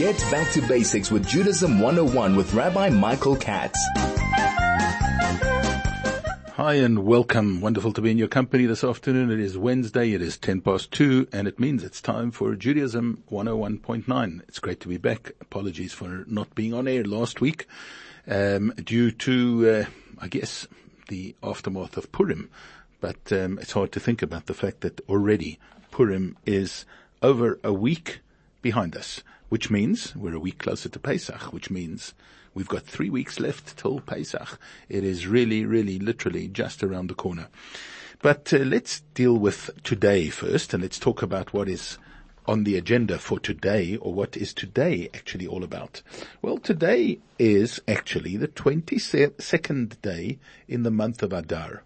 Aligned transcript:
Get 0.00 0.18
back 0.30 0.50
to 0.52 0.62
basics 0.62 1.10
with 1.10 1.28
Judaism 1.28 1.78
101 1.78 2.34
with 2.34 2.54
Rabbi 2.54 2.88
Michael 2.88 3.36
Katz. 3.36 3.78
Hi 6.54 6.76
and 6.76 7.00
welcome. 7.04 7.60
Wonderful 7.60 7.92
to 7.92 8.00
be 8.00 8.10
in 8.10 8.16
your 8.16 8.26
company 8.26 8.64
this 8.64 8.82
afternoon. 8.82 9.30
It 9.30 9.38
is 9.38 9.58
Wednesday. 9.58 10.14
It 10.14 10.22
is 10.22 10.38
10 10.38 10.62
past 10.62 10.90
2 10.92 11.28
and 11.34 11.46
it 11.46 11.60
means 11.60 11.84
it's 11.84 12.00
time 12.00 12.30
for 12.30 12.54
Judaism 12.54 13.22
101.9. 13.30 14.40
It's 14.48 14.58
great 14.58 14.80
to 14.80 14.88
be 14.88 14.96
back. 14.96 15.32
Apologies 15.38 15.92
for 15.92 16.24
not 16.26 16.54
being 16.54 16.72
on 16.72 16.88
air 16.88 17.04
last 17.04 17.42
week, 17.42 17.66
um, 18.26 18.72
due 18.82 19.10
to, 19.10 19.68
uh, 19.68 19.84
I 20.18 20.28
guess, 20.28 20.66
the 21.08 21.34
aftermath 21.42 21.98
of 21.98 22.10
Purim. 22.10 22.48
But 23.02 23.30
um, 23.32 23.58
it's 23.58 23.72
hard 23.72 23.92
to 23.92 24.00
think 24.00 24.22
about 24.22 24.46
the 24.46 24.54
fact 24.54 24.80
that 24.80 25.02
already 25.10 25.58
Purim 25.90 26.38
is 26.46 26.86
over 27.20 27.60
a 27.62 27.74
week 27.74 28.20
behind 28.62 28.96
us, 28.96 29.22
which 29.50 29.70
means 29.70 30.16
we're 30.16 30.34
a 30.34 30.40
week 30.40 30.58
closer 30.58 30.88
to 30.88 30.98
Pesach, 30.98 31.52
which 31.52 31.70
means 31.70 32.14
We've 32.52 32.68
got 32.68 32.82
three 32.82 33.10
weeks 33.10 33.38
left 33.38 33.76
till 33.76 34.00
Pesach. 34.00 34.58
It 34.88 35.04
is 35.04 35.28
really, 35.28 35.64
really, 35.64 36.00
literally 36.00 36.48
just 36.48 36.82
around 36.82 37.06
the 37.06 37.14
corner. 37.14 37.46
But 38.20 38.52
uh, 38.52 38.58
let's 38.58 39.02
deal 39.14 39.38
with 39.38 39.70
today 39.84 40.30
first, 40.30 40.74
and 40.74 40.82
let's 40.82 40.98
talk 40.98 41.22
about 41.22 41.52
what 41.52 41.68
is 41.68 41.96
on 42.46 42.64
the 42.64 42.76
agenda 42.76 43.18
for 43.18 43.38
today, 43.38 43.96
or 43.98 44.12
what 44.12 44.36
is 44.36 44.52
today 44.52 45.08
actually 45.14 45.46
all 45.46 45.62
about? 45.62 46.02
Well, 46.42 46.58
today 46.58 47.20
is 47.38 47.80
actually 47.86 48.36
the 48.36 48.48
22nd 48.48 50.02
day 50.02 50.38
in 50.66 50.82
the 50.82 50.90
month 50.90 51.22
of 51.22 51.32
Adar. 51.32 51.84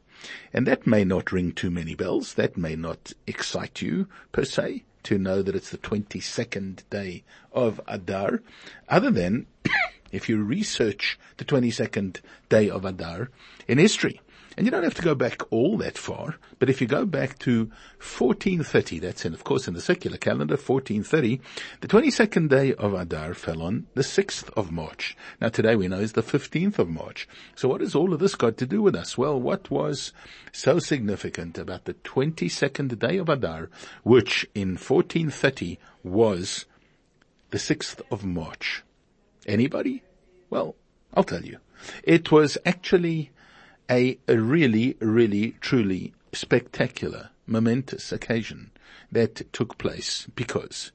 And 0.55 0.67
that 0.67 0.87
may 0.87 1.05
not 1.05 1.31
ring 1.31 1.53
too 1.53 1.71
many 1.71 1.95
bells. 1.95 2.35
That 2.35 2.57
may 2.57 2.75
not 2.75 3.13
excite 3.27 3.83
you 3.83 4.09
per 4.33 4.45
se 4.45 4.85
to 5.05 5.19
know 5.19 5.43
that 5.43 5.55
it's 5.55 5.71
the 5.71 5.79
22nd 5.79 6.83
day 6.91 7.23
of 7.53 7.81
Adar, 7.87 8.43
other 8.89 9.11
than 9.11 9.47
if 10.13 10.29
you 10.29 10.43
research 10.43 11.19
the 11.37 11.45
22nd 11.45 12.21
day 12.49 12.69
of 12.69 12.85
Adar 12.85 13.31
in 13.69 13.79
history. 13.79 14.21
And 14.57 14.67
you 14.67 14.71
don't 14.71 14.85
have 14.85 14.95
to 14.95 15.03
go 15.03 15.15
back 15.15 15.43
all 15.51 15.77
that 15.79 15.99
far, 15.99 16.37
but 16.59 16.71
if 16.71 16.81
you 16.81 16.87
go 16.87 17.05
back 17.05 17.39
to 17.41 17.71
1430, 17.99 19.01
that's 19.01 19.25
in, 19.25 19.35
of 19.35 19.43
course, 19.43 19.67
in 19.67 19.75
the 19.75 19.81
secular 19.81 20.17
calendar, 20.17 20.55
1430, 20.55 21.41
the 21.81 21.89
22nd 21.89 22.49
day 22.49 22.73
of 22.75 22.95
Adar 22.95 23.35
fell 23.35 23.63
on 23.63 23.87
the 23.95 24.03
6th 24.03 24.51
of 24.57 24.71
March. 24.71 25.17
Now 25.41 25.49
today 25.49 25.75
we 25.75 25.89
know 25.89 25.99
is 25.99 26.13
the 26.13 26.23
15th 26.23 26.79
of 26.79 26.89
March. 26.89 27.29
So 27.57 27.69
what 27.69 27.81
has 27.81 27.95
all 27.95 28.13
of 28.13 28.21
this 28.21 28.37
got 28.37 28.57
to 28.59 28.67
do 28.67 28.81
with 28.81 28.95
us? 28.95 29.19
Well, 29.19 29.41
what 29.41 29.71
was 29.71 30.13
so 30.53 30.79
significant 30.79 31.59
about 31.59 31.85
the 31.85 31.95
22nd 31.95 32.99
day 32.99 33.19
of 33.19 33.29
Adar, 33.29 33.71
which 34.05 34.47
in 34.55 34.77
1430 34.77 35.79
was 36.05 36.67
the 37.51 37.59
6th 37.59 38.01
of 38.11 38.25
March? 38.25 38.85
Anybody? 39.47 40.03
Well, 40.49 40.77
I'll 41.13 41.25
tell 41.25 41.45
you. 41.45 41.59
It 42.03 42.31
was 42.31 42.57
actually 42.65 43.31
a, 43.91 44.19
really, 44.29 44.97
really, 45.01 45.57
truly 45.61 46.13
spectacular, 46.33 47.31
momentous 47.47 48.13
occasion 48.13 48.71
that 49.13 49.53
took 49.53 49.79
place 49.79 50.27
because 50.35 50.91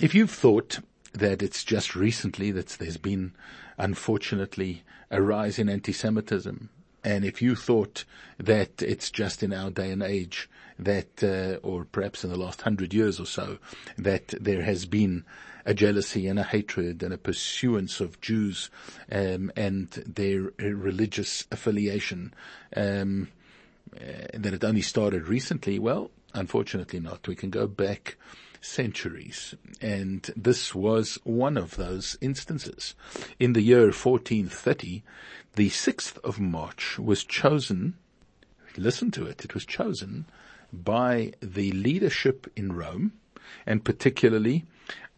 if 0.00 0.14
you've 0.14 0.30
thought 0.30 0.80
that 1.12 1.42
it's 1.42 1.64
just 1.64 1.94
recently 1.94 2.50
that 2.50 2.68
there's 2.68 2.96
been, 2.96 3.32
unfortunately, 3.78 4.82
a 5.10 5.20
rise 5.20 5.58
in 5.58 5.68
anti-Semitism, 5.68 6.70
and 7.04 7.24
if 7.24 7.42
you 7.42 7.54
thought 7.54 8.04
that 8.38 8.80
it's 8.82 9.10
just 9.10 9.42
in 9.42 9.52
our 9.52 9.70
day 9.70 9.90
and 9.90 10.02
age 10.02 10.48
that, 10.78 11.22
uh, 11.22 11.66
or 11.66 11.84
perhaps 11.84 12.24
in 12.24 12.30
the 12.30 12.38
last 12.38 12.62
hundred 12.62 12.94
years 12.94 13.20
or 13.20 13.26
so, 13.26 13.58
that 13.98 14.28
there 14.40 14.62
has 14.62 14.86
been 14.86 15.24
a 15.64 15.74
jealousy 15.74 16.26
and 16.26 16.38
a 16.38 16.44
hatred 16.44 17.02
and 17.02 17.12
a 17.12 17.18
pursuance 17.18 18.00
of 18.00 18.20
Jews 18.20 18.70
um, 19.10 19.52
and 19.56 19.90
their 20.06 20.52
religious 20.58 21.46
affiliation, 21.50 22.34
um, 22.76 23.28
uh, 23.96 24.26
that 24.34 24.54
it 24.54 24.64
only 24.64 24.82
started 24.82 25.28
recently. 25.28 25.78
Well, 25.78 26.10
unfortunately 26.34 27.00
not. 27.00 27.28
We 27.28 27.34
can 27.34 27.50
go 27.50 27.66
back 27.66 28.16
centuries. 28.62 29.54
And 29.80 30.30
this 30.36 30.74
was 30.74 31.18
one 31.24 31.56
of 31.56 31.76
those 31.76 32.16
instances. 32.20 32.94
In 33.38 33.52
the 33.52 33.62
year 33.62 33.86
1430, 33.86 35.02
the 35.54 35.68
6th 35.68 36.18
of 36.18 36.40
March 36.40 36.98
was 36.98 37.24
chosen, 37.24 37.94
listen 38.76 39.10
to 39.10 39.26
it, 39.26 39.44
it 39.44 39.54
was 39.54 39.66
chosen 39.66 40.26
by 40.72 41.32
the 41.40 41.72
leadership 41.72 42.50
in 42.56 42.72
Rome, 42.72 43.12
and 43.66 43.84
particularly 43.84 44.64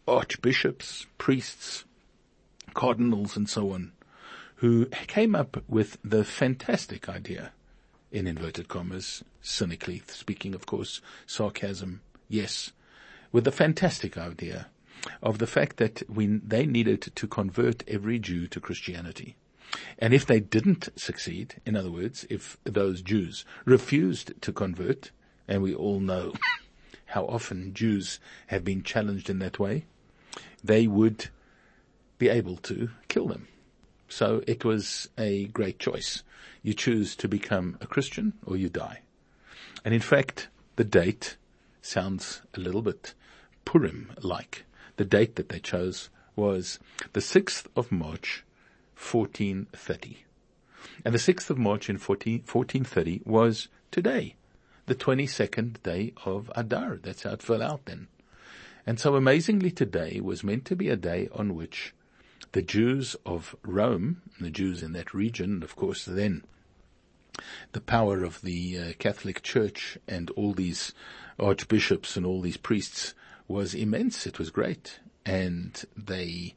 archbishops, 0.07 1.07
priests, 1.17 1.85
cardinals 2.73 3.35
and 3.35 3.49
so 3.49 3.71
on, 3.71 3.91
who 4.57 4.85
came 5.07 5.35
up 5.35 5.63
with 5.67 5.97
the 6.03 6.23
fantastic 6.23 7.09
idea, 7.09 7.51
in 8.11 8.27
inverted 8.27 8.67
commas, 8.67 9.23
cynically 9.41 10.01
speaking, 10.07 10.53
of 10.55 10.65
course, 10.65 11.01
sarcasm, 11.25 12.01
yes, 12.29 12.71
with 13.31 13.43
the 13.43 13.51
fantastic 13.51 14.17
idea 14.17 14.67
of 15.21 15.39
the 15.39 15.47
fact 15.47 15.77
that 15.77 16.01
we, 16.09 16.27
they 16.27 16.65
needed 16.65 17.01
to 17.01 17.27
convert 17.27 17.83
every 17.87 18.19
Jew 18.19 18.47
to 18.47 18.59
Christianity. 18.59 19.35
And 19.99 20.13
if 20.13 20.25
they 20.25 20.39
didn't 20.39 20.89
succeed, 20.95 21.55
in 21.65 21.75
other 21.75 21.91
words, 21.91 22.25
if 22.29 22.57
those 22.63 23.01
Jews 23.01 23.43
refused 23.65 24.39
to 24.41 24.53
convert, 24.53 25.11
and 25.47 25.61
we 25.61 25.75
all 25.75 25.99
know 25.99 26.33
how 27.07 27.25
often 27.25 27.73
Jews 27.73 28.19
have 28.47 28.63
been 28.63 28.83
challenged 28.83 29.29
in 29.29 29.39
that 29.39 29.59
way, 29.59 29.85
they 30.63 30.87
would 30.87 31.29
be 32.17 32.29
able 32.29 32.57
to 32.57 32.89
kill 33.07 33.27
them. 33.27 33.47
So 34.07 34.43
it 34.47 34.63
was 34.63 35.09
a 35.17 35.45
great 35.45 35.79
choice. 35.79 36.23
You 36.61 36.73
choose 36.73 37.15
to 37.17 37.27
become 37.27 37.77
a 37.81 37.87
Christian 37.87 38.33
or 38.45 38.55
you 38.55 38.69
die. 38.69 39.01
And 39.83 39.93
in 39.93 40.01
fact, 40.01 40.47
the 40.75 40.83
date 40.83 41.37
sounds 41.81 42.41
a 42.53 42.59
little 42.59 42.81
bit 42.81 43.13
Purim-like. 43.65 44.65
The 44.97 45.05
date 45.05 45.35
that 45.35 45.49
they 45.49 45.59
chose 45.59 46.09
was 46.35 46.79
the 47.13 47.19
6th 47.19 47.65
of 47.75 47.91
March, 47.91 48.43
1430. 48.95 50.25
And 51.03 51.13
the 51.13 51.19
6th 51.19 51.49
of 51.49 51.57
March 51.57 51.89
in 51.89 51.97
14, 51.97 52.43
1430 52.51 53.21
was 53.25 53.67
today, 53.91 54.35
the 54.85 54.95
22nd 54.95 55.81
day 55.83 56.13
of 56.25 56.51
Adar. 56.55 56.97
That's 57.01 57.23
how 57.23 57.31
it 57.31 57.41
fell 57.41 57.61
out 57.61 57.85
then. 57.85 58.07
And 58.85 58.99
so 58.99 59.15
amazingly 59.15 59.71
today 59.71 60.19
was 60.21 60.43
meant 60.43 60.65
to 60.65 60.75
be 60.75 60.89
a 60.89 60.95
day 60.95 61.27
on 61.33 61.55
which 61.55 61.93
the 62.51 62.61
Jews 62.61 63.15
of 63.25 63.55
Rome, 63.63 64.21
the 64.39 64.51
Jews 64.51 64.83
in 64.83 64.93
that 64.93 65.13
region, 65.13 65.63
of 65.63 65.75
course 65.75 66.05
then 66.05 66.43
the 67.73 67.81
power 67.81 68.23
of 68.23 68.41
the 68.41 68.77
uh, 68.77 68.93
Catholic 68.99 69.41
Church 69.41 69.97
and 70.07 70.29
all 70.31 70.53
these 70.53 70.93
archbishops 71.39 72.15
and 72.15 72.25
all 72.25 72.41
these 72.41 72.57
priests 72.57 73.13
was 73.47 73.73
immense. 73.73 74.25
It 74.25 74.39
was 74.39 74.49
great. 74.49 74.99
And 75.25 75.83
they 75.97 76.55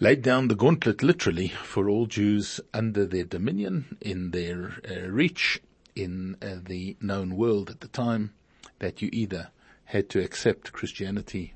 laid 0.00 0.22
down 0.22 0.48
the 0.48 0.56
gauntlet 0.56 1.02
literally 1.02 1.48
for 1.48 1.88
all 1.88 2.06
Jews 2.06 2.60
under 2.72 3.06
their 3.06 3.24
dominion, 3.24 3.96
in 4.00 4.30
their 4.30 4.80
uh, 4.88 5.08
reach, 5.08 5.60
in 5.94 6.36
uh, 6.42 6.56
the 6.64 6.96
known 7.00 7.36
world 7.36 7.70
at 7.70 7.80
the 7.80 7.88
time, 7.88 8.32
that 8.78 9.02
you 9.02 9.10
either 9.12 9.50
had 9.88 10.10
to 10.10 10.22
accept 10.22 10.72
Christianity 10.72 11.54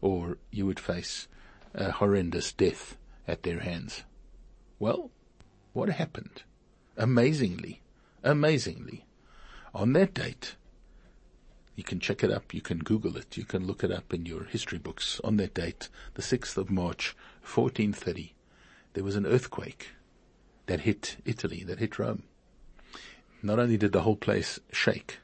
or 0.00 0.38
you 0.52 0.64
would 0.66 0.78
face 0.78 1.26
a 1.74 1.90
horrendous 1.90 2.52
death 2.52 2.96
at 3.26 3.42
their 3.42 3.58
hands. 3.58 4.04
Well, 4.78 5.10
what 5.72 5.88
happened? 5.88 6.42
Amazingly, 6.96 7.80
amazingly, 8.22 9.04
on 9.74 9.94
that 9.94 10.14
date, 10.14 10.54
you 11.74 11.82
can 11.82 11.98
check 11.98 12.22
it 12.22 12.30
up, 12.30 12.54
you 12.54 12.60
can 12.60 12.78
Google 12.78 13.16
it, 13.16 13.36
you 13.36 13.44
can 13.44 13.66
look 13.66 13.82
it 13.82 13.90
up 13.90 14.14
in 14.14 14.26
your 14.26 14.44
history 14.44 14.78
books. 14.78 15.20
On 15.24 15.36
that 15.38 15.54
date, 15.54 15.88
the 16.14 16.22
6th 16.22 16.56
of 16.56 16.70
March, 16.70 17.16
1430, 17.40 18.34
there 18.92 19.02
was 19.02 19.16
an 19.16 19.26
earthquake 19.26 19.88
that 20.66 20.80
hit 20.80 21.16
Italy, 21.24 21.64
that 21.64 21.80
hit 21.80 21.98
Rome. 21.98 22.22
Not 23.42 23.58
only 23.58 23.76
did 23.76 23.90
the 23.90 24.02
whole 24.02 24.14
place 24.14 24.60
shake, 24.70 25.18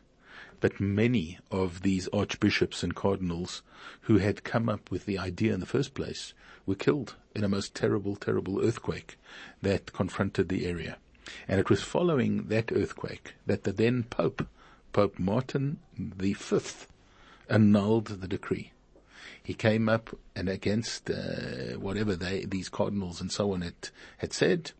but 0.60 0.80
many 0.80 1.38
of 1.50 1.82
these 1.82 2.08
archbishops 2.08 2.82
and 2.82 2.94
cardinals 2.94 3.62
who 4.02 4.18
had 4.18 4.44
come 4.44 4.68
up 4.68 4.90
with 4.90 5.06
the 5.06 5.18
idea 5.18 5.54
in 5.54 5.60
the 5.60 5.66
first 5.66 5.94
place 5.94 6.34
were 6.66 6.74
killed 6.74 7.14
in 7.34 7.44
a 7.44 7.48
most 7.48 7.74
terrible, 7.74 8.16
terrible 8.16 8.64
earthquake 8.64 9.18
that 9.62 9.92
confronted 9.92 10.48
the 10.48 10.66
area. 10.66 10.96
And 11.46 11.60
it 11.60 11.70
was 11.70 11.82
following 11.82 12.48
that 12.48 12.72
earthquake 12.72 13.34
that 13.46 13.64
the 13.64 13.72
then 13.72 14.04
Pope, 14.04 14.46
Pope 14.92 15.18
Martin 15.18 15.78
V, 15.96 16.36
annulled 17.48 18.06
the 18.06 18.28
decree. 18.28 18.72
He 19.42 19.54
came 19.54 19.88
up 19.88 20.16
and 20.34 20.48
against 20.48 21.10
uh, 21.10 21.78
whatever 21.78 22.14
they, 22.14 22.44
these 22.44 22.68
cardinals 22.68 23.20
and 23.20 23.32
so 23.32 23.52
on 23.52 23.62
had, 23.62 23.90
had 24.18 24.32
said, 24.32 24.72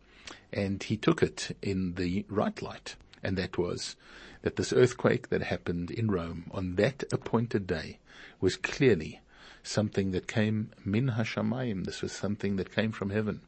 and 0.53 0.81
he 0.83 0.97
took 0.97 1.23
it 1.23 1.55
in 1.61 1.95
the 1.95 2.25
right 2.29 2.61
light, 2.61 2.95
and 3.23 3.37
that 3.37 3.57
was 3.57 3.95
that 4.41 4.55
this 4.55 4.73
earthquake 4.73 5.29
that 5.29 5.43
happened 5.43 5.91
in 5.91 6.09
Rome 6.09 6.49
on 6.51 6.75
that 6.75 7.03
appointed 7.11 7.67
day 7.67 7.99
was 8.39 8.55
clearly 8.55 9.21
something 9.63 10.11
that 10.11 10.27
came 10.27 10.71
min 10.85 11.09
hashamayim. 11.09 11.85
This 11.85 12.01
was 12.01 12.11
something 12.11 12.55
that 12.55 12.73
came 12.73 12.91
from 12.91 13.09
heaven. 13.09 13.41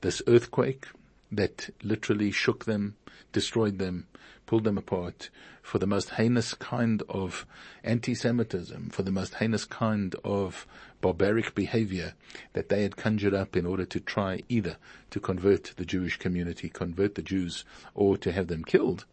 This 0.00 0.22
earthquake 0.26 0.86
that 1.30 1.70
literally 1.82 2.30
shook 2.30 2.64
them, 2.64 2.96
destroyed 3.32 3.78
them, 3.78 4.06
pulled 4.46 4.64
them 4.64 4.76
apart 4.76 5.30
for 5.62 5.78
the 5.78 5.86
most 5.86 6.10
heinous 6.10 6.54
kind 6.54 7.02
of 7.08 7.46
anti-Semitism, 7.84 8.90
for 8.90 9.02
the 9.02 9.10
most 9.10 9.34
heinous 9.34 9.64
kind 9.64 10.14
of 10.24 10.66
barbaric 11.00 11.54
behavior 11.54 12.14
that 12.52 12.68
they 12.68 12.82
had 12.82 12.96
conjured 12.96 13.34
up 13.34 13.56
in 13.56 13.64
order 13.64 13.84
to 13.84 14.00
try 14.00 14.42
either 14.48 14.76
to 15.10 15.20
convert 15.20 15.72
the 15.76 15.84
Jewish 15.84 16.18
community, 16.18 16.68
convert 16.68 17.14
the 17.14 17.22
Jews, 17.22 17.64
or 17.94 18.16
to 18.18 18.32
have 18.32 18.48
them 18.48 18.64
killed. 18.64 19.06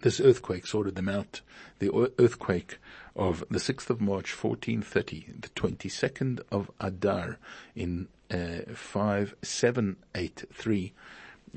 This 0.00 0.20
earthquake 0.20 0.66
sorted 0.66 0.96
them 0.96 1.08
out. 1.08 1.40
The 1.78 2.12
earthquake 2.18 2.78
of 3.16 3.44
the 3.50 3.58
6th 3.58 3.90
of 3.90 4.00
March 4.00 4.34
1430, 4.34 5.34
the 5.40 5.48
22nd 5.48 6.40
of 6.50 6.70
Adar 6.80 7.38
in 7.74 8.08
uh, 8.30 8.60
5783, 8.74 10.92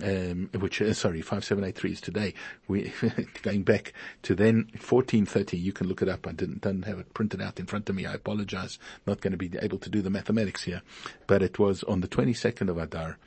um, 0.04 0.50
which, 0.60 0.82
uh, 0.82 0.94
sorry, 0.94 1.22
5783 1.22 1.92
is 1.92 2.02
today. 2.02 2.34
We, 2.68 2.94
going 3.42 3.64
back 3.64 3.94
to 4.24 4.36
then 4.36 4.68
1430, 4.74 5.58
you 5.58 5.74
can 5.74 5.88
look 5.88 6.04
it 6.04 6.10
up. 6.10 6.28
I 6.28 6.34
didn't, 6.34 6.62
don't 6.62 6.84
have 6.84 7.00
it 7.00 7.14
printed 7.14 7.42
out 7.42 7.60
in 7.60 7.66
front 7.66 7.90
of 7.90 7.96
me. 7.96 8.06
I 8.06 8.14
apologize. 8.14 8.78
Not 9.08 9.22
going 9.22 9.32
to 9.32 9.38
be 9.38 9.50
able 9.60 9.80
to 9.80 9.90
do 9.90 10.02
the 10.02 10.12
mathematics 10.12 10.64
here. 10.64 10.82
But 11.26 11.42
it 11.42 11.58
was 11.58 11.84
on 11.84 12.02
the 12.02 12.08
22nd 12.08 12.70
of 12.70 12.78
Adar, 12.78 13.18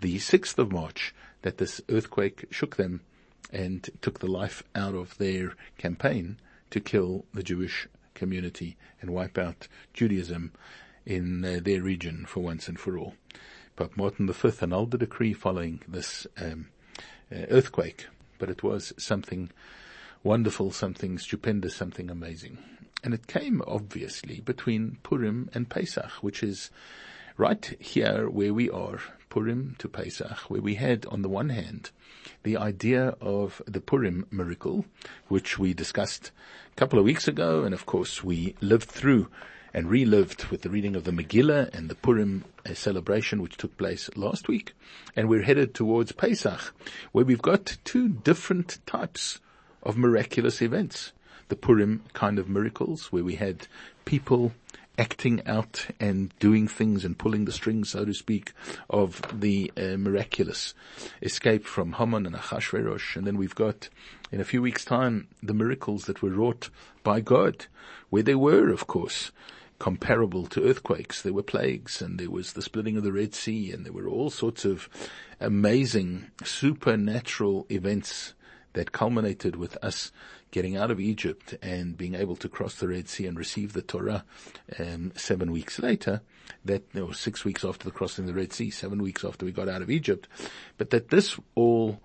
the 0.00 0.18
6th 0.18 0.58
of 0.58 0.70
March, 0.70 1.14
that 1.42 1.58
this 1.58 1.80
earthquake 1.88 2.46
shook 2.50 2.76
them 2.76 3.00
and 3.52 3.90
took 4.00 4.18
the 4.18 4.30
life 4.30 4.62
out 4.74 4.94
of 4.94 5.16
their 5.18 5.54
campaign 5.78 6.38
to 6.70 6.80
kill 6.80 7.24
the 7.34 7.42
Jewish 7.42 7.86
community 8.14 8.76
and 9.00 9.10
wipe 9.10 9.38
out 9.38 9.68
Judaism 9.92 10.52
in 11.04 11.44
uh, 11.44 11.60
their 11.62 11.82
region 11.82 12.24
for 12.26 12.40
once 12.40 12.68
and 12.68 12.78
for 12.78 12.96
all. 12.96 13.14
Pope 13.76 13.96
Martin 13.96 14.30
V 14.30 14.50
annulled 14.60 14.90
the 14.90 14.98
decree 14.98 15.32
following 15.32 15.80
this 15.88 16.26
um, 16.40 16.68
uh, 17.30 17.46
earthquake, 17.50 18.06
but 18.38 18.50
it 18.50 18.62
was 18.62 18.92
something 18.98 19.50
wonderful, 20.22 20.70
something 20.70 21.18
stupendous, 21.18 21.74
something 21.74 22.10
amazing. 22.10 22.58
And 23.02 23.12
it 23.12 23.26
came 23.26 23.62
obviously 23.66 24.40
between 24.40 24.98
Purim 25.02 25.50
and 25.54 25.68
Pesach, 25.68 26.10
which 26.20 26.42
is 26.42 26.70
right 27.36 27.76
here 27.78 28.28
where 28.28 28.52
we 28.52 28.68
are, 28.70 29.00
Purim 29.30 29.76
to 29.78 29.88
Pesach, 29.88 30.50
where 30.50 30.60
we 30.60 30.74
had 30.74 31.06
on 31.06 31.22
the 31.22 31.28
one 31.28 31.48
hand 31.48 31.90
the 32.42 32.56
idea 32.56 33.16
of 33.20 33.62
the 33.66 33.80
Purim 33.80 34.26
miracle, 34.30 34.84
which 35.28 35.58
we 35.58 35.72
discussed 35.72 36.30
a 36.72 36.76
couple 36.76 36.98
of 36.98 37.04
weeks 37.04 37.28
ago, 37.28 37.64
and 37.64 37.72
of 37.72 37.86
course 37.86 38.22
we 38.22 38.54
lived 38.60 38.88
through 38.88 39.28
and 39.74 39.88
relived 39.88 40.44
with 40.46 40.62
the 40.62 40.68
reading 40.68 40.94
of 40.94 41.04
the 41.04 41.12
Megillah 41.12 41.72
and 41.74 41.88
the 41.88 41.94
Purim 41.94 42.44
uh, 42.68 42.74
celebration 42.74 43.40
which 43.40 43.56
took 43.56 43.76
place 43.78 44.10
last 44.16 44.48
week. 44.48 44.74
And 45.16 45.28
we're 45.28 45.42
headed 45.42 45.74
towards 45.74 46.12
Pesach, 46.12 46.74
where 47.12 47.24
we've 47.24 47.40
got 47.40 47.78
two 47.84 48.08
different 48.08 48.84
types 48.86 49.40
of 49.82 49.96
miraculous 49.96 50.60
events. 50.60 51.12
The 51.48 51.56
Purim 51.56 52.02
kind 52.12 52.38
of 52.38 52.48
miracles, 52.48 53.10
where 53.10 53.24
we 53.24 53.36
had 53.36 53.66
people 54.04 54.52
acting 54.98 55.46
out 55.46 55.86
and 55.98 56.32
doing 56.38 56.68
things 56.68 57.04
and 57.04 57.18
pulling 57.18 57.44
the 57.44 57.52
strings, 57.52 57.90
so 57.90 58.04
to 58.04 58.12
speak, 58.12 58.52
of 58.90 59.22
the 59.32 59.72
uh, 59.76 59.96
miraculous 59.96 60.74
escape 61.22 61.64
from 61.64 61.94
Haman 61.94 62.26
and 62.26 62.36
Achashverosh. 62.36 63.16
And 63.16 63.26
then 63.26 63.36
we've 63.36 63.54
got, 63.54 63.88
in 64.30 64.40
a 64.40 64.44
few 64.44 64.62
weeks' 64.62 64.84
time, 64.84 65.28
the 65.42 65.54
miracles 65.54 66.04
that 66.04 66.22
were 66.22 66.30
wrought 66.30 66.68
by 67.02 67.20
God, 67.20 67.66
where 68.10 68.22
they 68.22 68.34
were, 68.34 68.68
of 68.68 68.86
course, 68.86 69.32
comparable 69.78 70.46
to 70.46 70.64
earthquakes. 70.64 71.22
There 71.22 71.32
were 71.32 71.42
plagues 71.42 72.00
and 72.00 72.20
there 72.20 72.30
was 72.30 72.52
the 72.52 72.62
splitting 72.62 72.96
of 72.96 73.02
the 73.02 73.12
Red 73.12 73.34
Sea 73.34 73.72
and 73.72 73.84
there 73.84 73.92
were 73.92 74.06
all 74.06 74.30
sorts 74.30 74.64
of 74.64 74.88
amazing 75.40 76.30
supernatural 76.44 77.66
events 77.68 78.34
that 78.74 78.92
culminated 78.92 79.56
with 79.56 79.76
us 79.82 80.12
getting 80.52 80.76
out 80.76 80.92
of 80.92 81.00
Egypt 81.00 81.56
and 81.60 81.96
being 81.96 82.14
able 82.14 82.36
to 82.36 82.48
cross 82.48 82.76
the 82.76 82.86
Red 82.86 83.08
Sea 83.08 83.26
and 83.26 83.36
receive 83.36 83.72
the 83.72 83.82
Torah 83.82 84.24
um, 84.78 85.10
seven 85.16 85.50
weeks 85.50 85.80
later, 85.80 86.20
that 86.64 86.94
know, 86.94 87.10
six 87.10 87.44
weeks 87.44 87.64
after 87.64 87.84
the 87.84 87.90
crossing 87.90 88.24
of 88.24 88.28
the 88.28 88.40
Red 88.40 88.52
Sea, 88.52 88.70
seven 88.70 89.02
weeks 89.02 89.24
after 89.24 89.44
we 89.44 89.50
got 89.50 89.68
out 89.68 89.82
of 89.82 89.90
Egypt, 89.90 90.28
but 90.78 90.90
that 90.90 91.08
this 91.08 91.40
all 91.56 92.00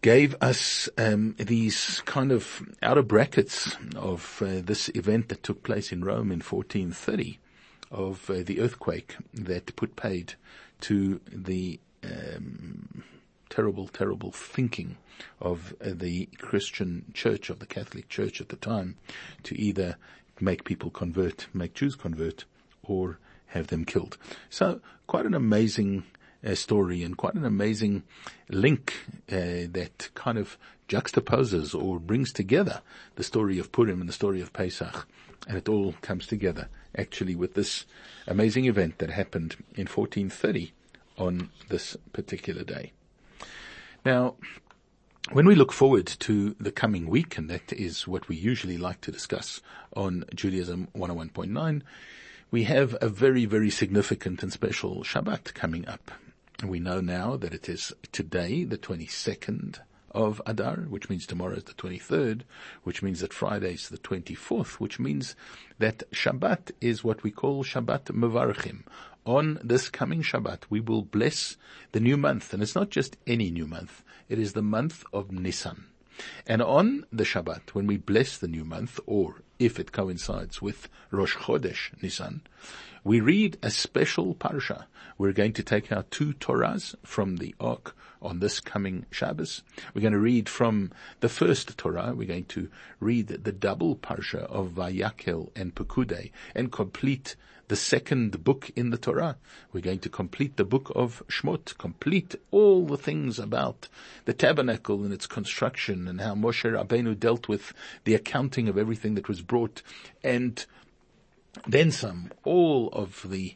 gave 0.00 0.34
us 0.40 0.88
um, 0.98 1.34
these 1.38 2.02
kind 2.06 2.32
of 2.32 2.62
outer 2.82 3.02
brackets 3.02 3.76
of 3.94 4.42
uh, 4.44 4.60
this 4.62 4.88
event 4.94 5.28
that 5.28 5.42
took 5.42 5.62
place 5.62 5.92
in 5.92 6.04
Rome 6.04 6.32
in 6.32 6.40
1430 6.40 7.38
of 7.90 8.28
uh, 8.28 8.42
the 8.44 8.60
earthquake 8.60 9.16
that 9.32 9.74
put 9.76 9.96
paid 9.96 10.34
to 10.80 11.20
the 11.30 11.78
um, 12.02 13.02
terrible, 13.54 13.86
terrible 13.86 14.32
thinking 14.32 14.96
of 15.40 15.74
uh, 15.80 15.90
the 15.94 16.26
Christian 16.38 17.04
church, 17.14 17.50
of 17.50 17.60
the 17.60 17.66
Catholic 17.66 18.08
church 18.08 18.40
at 18.40 18.48
the 18.48 18.56
time, 18.56 18.96
to 19.44 19.58
either 19.58 19.96
make 20.40 20.64
people 20.64 20.90
convert, 20.90 21.46
make 21.54 21.74
Jews 21.74 21.94
convert, 21.94 22.44
or 22.82 23.18
have 23.48 23.68
them 23.68 23.84
killed. 23.84 24.18
So 24.50 24.80
quite 25.06 25.24
an 25.24 25.34
amazing 25.34 26.02
uh, 26.44 26.56
story 26.56 27.04
and 27.04 27.16
quite 27.16 27.34
an 27.34 27.44
amazing 27.44 28.02
link 28.48 28.92
uh, 29.30 29.70
that 29.70 30.10
kind 30.14 30.36
of 30.36 30.58
juxtaposes 30.88 31.80
or 31.80 32.00
brings 32.00 32.32
together 32.32 32.82
the 33.14 33.22
story 33.22 33.60
of 33.60 33.70
Purim 33.70 34.00
and 34.00 34.08
the 34.08 34.12
story 34.12 34.40
of 34.40 34.52
Pesach. 34.52 35.06
And 35.46 35.56
it 35.56 35.68
all 35.68 35.94
comes 36.02 36.26
together 36.26 36.68
actually 36.98 37.36
with 37.36 37.54
this 37.54 37.84
amazing 38.26 38.64
event 38.64 38.98
that 38.98 39.10
happened 39.10 39.56
in 39.76 39.86
1430 39.86 40.72
on 41.16 41.50
this 41.68 41.96
particular 42.12 42.64
day. 42.64 42.92
Now, 44.04 44.34
when 45.32 45.46
we 45.46 45.54
look 45.54 45.72
forward 45.72 46.06
to 46.06 46.54
the 46.60 46.70
coming 46.70 47.06
week, 47.06 47.38
and 47.38 47.48
that 47.48 47.72
is 47.72 48.06
what 48.06 48.28
we 48.28 48.36
usually 48.36 48.76
like 48.76 49.00
to 49.02 49.10
discuss 49.10 49.62
on 49.96 50.26
Judaism 50.34 50.88
101.9, 50.94 51.80
we 52.50 52.64
have 52.64 52.94
a 53.00 53.08
very, 53.08 53.46
very 53.46 53.70
significant 53.70 54.42
and 54.42 54.52
special 54.52 55.04
Shabbat 55.04 55.54
coming 55.54 55.88
up. 55.88 56.10
We 56.62 56.80
know 56.80 57.00
now 57.00 57.36
that 57.36 57.54
it 57.54 57.66
is 57.66 57.94
today, 58.12 58.64
the 58.64 58.76
22nd 58.76 59.78
of 60.10 60.42
Adar, 60.44 60.76
which 60.90 61.08
means 61.08 61.26
tomorrow 61.26 61.56
is 61.56 61.64
the 61.64 61.72
23rd, 61.72 62.42
which 62.82 63.02
means 63.02 63.20
that 63.20 63.32
Friday 63.32 63.72
is 63.72 63.88
the 63.88 63.96
24th, 63.96 64.74
which 64.74 64.98
means 64.98 65.34
that 65.78 66.02
Shabbat 66.12 66.72
is 66.82 67.02
what 67.02 67.22
we 67.22 67.30
call 67.30 67.64
Shabbat 67.64 68.04
Mevarchim. 68.12 68.82
On 69.26 69.58
this 69.64 69.88
coming 69.88 70.22
Shabbat, 70.22 70.64
we 70.68 70.80
will 70.80 71.00
bless 71.00 71.56
the 71.92 72.00
new 72.00 72.18
month, 72.18 72.52
and 72.52 72.62
it's 72.62 72.74
not 72.74 72.90
just 72.90 73.16
any 73.26 73.50
new 73.50 73.66
month, 73.66 74.02
it 74.28 74.38
is 74.38 74.52
the 74.52 74.62
month 74.62 75.02
of 75.14 75.32
Nisan. 75.32 75.86
And 76.46 76.60
on 76.60 77.06
the 77.10 77.24
Shabbat, 77.24 77.70
when 77.70 77.86
we 77.86 77.96
bless 77.96 78.36
the 78.36 78.48
new 78.48 78.64
month, 78.64 79.00
or 79.06 79.42
if 79.58 79.80
it 79.80 79.92
coincides 79.92 80.60
with 80.60 80.90
Rosh 81.10 81.36
Chodesh 81.36 81.90
Nisan, 82.02 82.42
we 83.02 83.20
read 83.20 83.56
a 83.62 83.70
special 83.70 84.34
parsha. 84.34 84.84
We're 85.16 85.32
going 85.32 85.54
to 85.54 85.62
take 85.62 85.90
out 85.90 86.10
two 86.10 86.34
Torahs 86.34 86.94
from 87.02 87.36
the 87.36 87.54
Ark 87.58 87.96
on 88.20 88.40
this 88.40 88.60
coming 88.60 89.06
Shabbos. 89.10 89.62
We're 89.94 90.02
going 90.02 90.12
to 90.12 90.18
read 90.18 90.48
from 90.48 90.92
the 91.20 91.28
first 91.28 91.78
Torah. 91.78 92.14
We're 92.14 92.28
going 92.28 92.46
to 92.46 92.68
read 93.00 93.28
the 93.28 93.52
double 93.52 93.96
parsha 93.96 94.42
of 94.44 94.72
Vayakel 94.72 95.50
and 95.56 95.74
Pekudei 95.74 96.30
and 96.54 96.70
complete 96.70 97.36
the 97.68 97.76
second 97.76 98.44
book 98.44 98.70
in 98.76 98.90
the 98.90 98.98
Torah. 98.98 99.36
We're 99.72 99.80
going 99.80 100.00
to 100.00 100.08
complete 100.08 100.56
the 100.56 100.64
book 100.64 100.92
of 100.94 101.22
Shmot, 101.28 101.76
complete 101.78 102.34
all 102.50 102.86
the 102.86 102.96
things 102.96 103.38
about 103.38 103.88
the 104.24 104.34
tabernacle 104.34 105.02
and 105.04 105.12
its 105.12 105.26
construction 105.26 106.06
and 106.06 106.20
how 106.20 106.34
Moshe 106.34 106.70
Rabbeinu 106.70 107.18
dealt 107.18 107.48
with 107.48 107.72
the 108.04 108.14
accounting 108.14 108.68
of 108.68 108.76
everything 108.76 109.14
that 109.14 109.28
was 109.28 109.42
brought 109.42 109.82
and 110.22 110.66
then 111.66 111.90
some, 111.90 112.30
all 112.42 112.88
of 112.88 113.26
the 113.30 113.54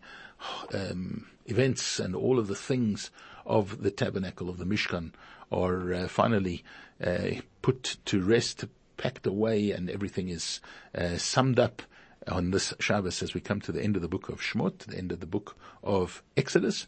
um, 0.72 1.26
events 1.46 1.98
and 1.98 2.14
all 2.14 2.38
of 2.38 2.46
the 2.46 2.54
things 2.54 3.10
of 3.44 3.82
the 3.82 3.90
tabernacle 3.90 4.48
of 4.48 4.58
the 4.58 4.64
Mishkan 4.64 5.12
are 5.50 5.92
uh, 5.92 6.08
finally 6.08 6.62
uh, 7.04 7.40
put 7.62 7.96
to 8.04 8.22
rest, 8.22 8.66
packed 8.96 9.26
away, 9.26 9.70
and 9.70 9.88
everything 9.90 10.28
is 10.28 10.60
uh, 10.94 11.16
summed 11.16 11.58
up 11.58 11.82
on 12.26 12.50
this 12.50 12.74
Shabbos 12.80 13.22
as 13.22 13.34
we 13.34 13.40
come 13.40 13.60
to 13.62 13.72
the 13.72 13.82
end 13.82 13.96
of 13.96 14.02
the 14.02 14.08
book 14.08 14.28
of 14.28 14.40
Shmot, 14.40 14.78
the 14.78 14.98
end 14.98 15.12
of 15.12 15.20
the 15.20 15.26
book 15.26 15.56
of 15.82 16.22
Exodus. 16.36 16.86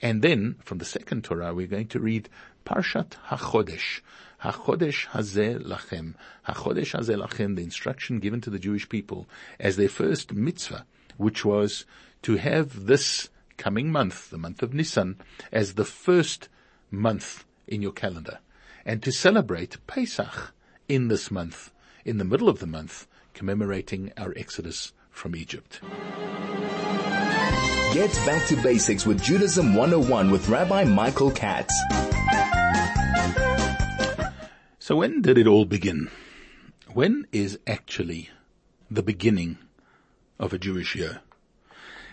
And 0.00 0.22
then 0.22 0.56
from 0.64 0.78
the 0.78 0.84
second 0.84 1.24
Torah, 1.24 1.54
we're 1.54 1.66
going 1.66 1.88
to 1.88 2.00
read 2.00 2.28
Parshat 2.64 3.16
HaChodesh. 3.28 4.00
HaChodesh 4.42 5.08
Hazeh 5.08 5.62
Lachem. 5.62 6.14
HaChodesh 6.48 6.98
Hazeh 6.98 7.22
Lachem, 7.22 7.56
the 7.56 7.62
instruction 7.62 8.20
given 8.20 8.40
to 8.40 8.50
the 8.50 8.58
Jewish 8.58 8.88
people 8.88 9.28
as 9.58 9.76
their 9.76 9.88
first 9.88 10.32
mitzvah, 10.32 10.86
which 11.16 11.44
was 11.44 11.84
to 12.22 12.36
have 12.36 12.86
this 12.86 13.28
coming 13.56 13.92
month, 13.92 14.30
the 14.30 14.38
month 14.38 14.62
of 14.62 14.72
Nisan, 14.72 15.20
as 15.52 15.74
the 15.74 15.84
first 15.84 16.48
month 16.90 17.44
in 17.66 17.82
your 17.82 17.92
calendar. 17.92 18.38
And 18.86 19.02
to 19.02 19.12
celebrate 19.12 19.86
Pesach 19.86 20.54
in 20.88 21.08
this 21.08 21.30
month, 21.30 21.70
in 22.04 22.16
the 22.16 22.24
middle 22.24 22.48
of 22.48 22.58
the 22.58 22.66
month, 22.66 23.06
commemorating 23.40 24.12
our 24.18 24.34
exodus 24.36 24.92
from 25.08 25.34
Egypt. 25.34 25.80
Get 27.94 28.12
back 28.26 28.46
to 28.48 28.62
basics 28.62 29.06
with 29.06 29.22
Judaism 29.22 29.74
101 29.74 30.30
with 30.30 30.46
Rabbi 30.50 30.84
Michael 30.84 31.30
Katz. 31.30 31.72
So 34.78 34.96
when 34.96 35.22
did 35.22 35.38
it 35.38 35.46
all 35.46 35.64
begin? 35.64 36.10
When 36.92 37.26
is 37.32 37.58
actually 37.66 38.28
the 38.90 39.02
beginning 39.02 39.56
of 40.38 40.52
a 40.52 40.58
Jewish 40.58 40.94
year? 40.94 41.22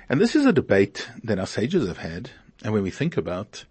And 0.08 0.22
this 0.22 0.34
is 0.34 0.46
a 0.46 0.54
debate 0.54 1.10
that 1.26 1.40
our 1.40 1.46
sages 1.46 1.90
have 1.90 1.98
had. 1.98 2.30
And 2.64 2.72
when 2.72 2.84
we 2.84 2.90
think 2.90 3.18
about 3.18 3.66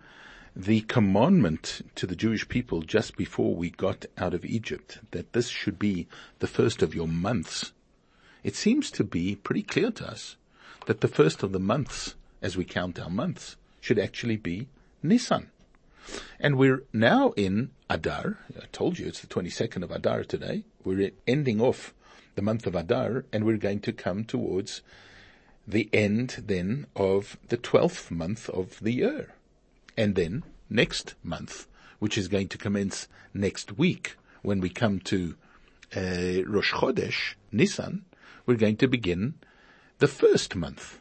the 0.58 0.80
commandment 0.82 1.82
to 1.96 2.06
the 2.06 2.16
Jewish 2.16 2.48
people 2.48 2.80
just 2.80 3.14
before 3.14 3.54
we 3.54 3.68
got 3.68 4.06
out 4.16 4.32
of 4.32 4.42
Egypt, 4.42 5.00
that 5.10 5.34
this 5.34 5.48
should 5.48 5.78
be 5.78 6.08
the 6.38 6.46
first 6.46 6.80
of 6.82 6.94
your 6.94 7.06
months, 7.06 7.72
it 8.42 8.56
seems 8.56 8.90
to 8.92 9.04
be 9.04 9.36
pretty 9.36 9.62
clear 9.62 9.90
to 9.90 10.08
us 10.08 10.36
that 10.86 11.02
the 11.02 11.08
first 11.08 11.42
of 11.42 11.52
the 11.52 11.60
months, 11.60 12.14
as 12.40 12.56
we 12.56 12.64
count 12.64 12.98
our 12.98 13.10
months, 13.10 13.56
should 13.82 13.98
actually 13.98 14.38
be 14.38 14.68
Nisan. 15.02 15.50
And 16.40 16.56
we're 16.56 16.84
now 16.90 17.32
in 17.36 17.70
Adar. 17.90 18.38
I 18.56 18.64
told 18.72 18.98
you 18.98 19.06
it's 19.06 19.20
the 19.20 19.26
22nd 19.26 19.82
of 19.82 19.90
Adar 19.90 20.24
today. 20.24 20.64
We're 20.84 21.10
ending 21.26 21.60
off 21.60 21.92
the 22.34 22.42
month 22.42 22.66
of 22.66 22.74
Adar 22.74 23.26
and 23.30 23.44
we're 23.44 23.58
going 23.58 23.80
to 23.80 23.92
come 23.92 24.24
towards 24.24 24.80
the 25.68 25.90
end 25.92 26.44
then 26.46 26.86
of 26.96 27.36
the 27.48 27.58
12th 27.58 28.10
month 28.10 28.48
of 28.48 28.80
the 28.80 28.92
year. 28.92 29.35
And 29.96 30.14
then 30.14 30.44
next 30.68 31.14
month, 31.22 31.66
which 31.98 32.18
is 32.18 32.28
going 32.28 32.48
to 32.48 32.58
commence 32.58 33.08
next 33.32 33.78
week 33.78 34.16
when 34.42 34.60
we 34.60 34.68
come 34.68 35.00
to 35.00 35.34
uh, 35.96 36.44
Rosh 36.46 36.72
Chodesh, 36.72 37.34
Nisan, 37.52 38.04
we're 38.44 38.56
going 38.56 38.76
to 38.76 38.88
begin 38.88 39.34
the 39.98 40.08
first 40.08 40.54
month. 40.54 41.00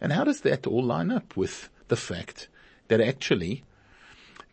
And 0.00 0.12
how 0.12 0.24
does 0.24 0.40
that 0.42 0.66
all 0.66 0.82
line 0.82 1.10
up 1.10 1.36
with 1.36 1.68
the 1.88 1.96
fact 1.96 2.48
that 2.88 3.00
actually 3.00 3.64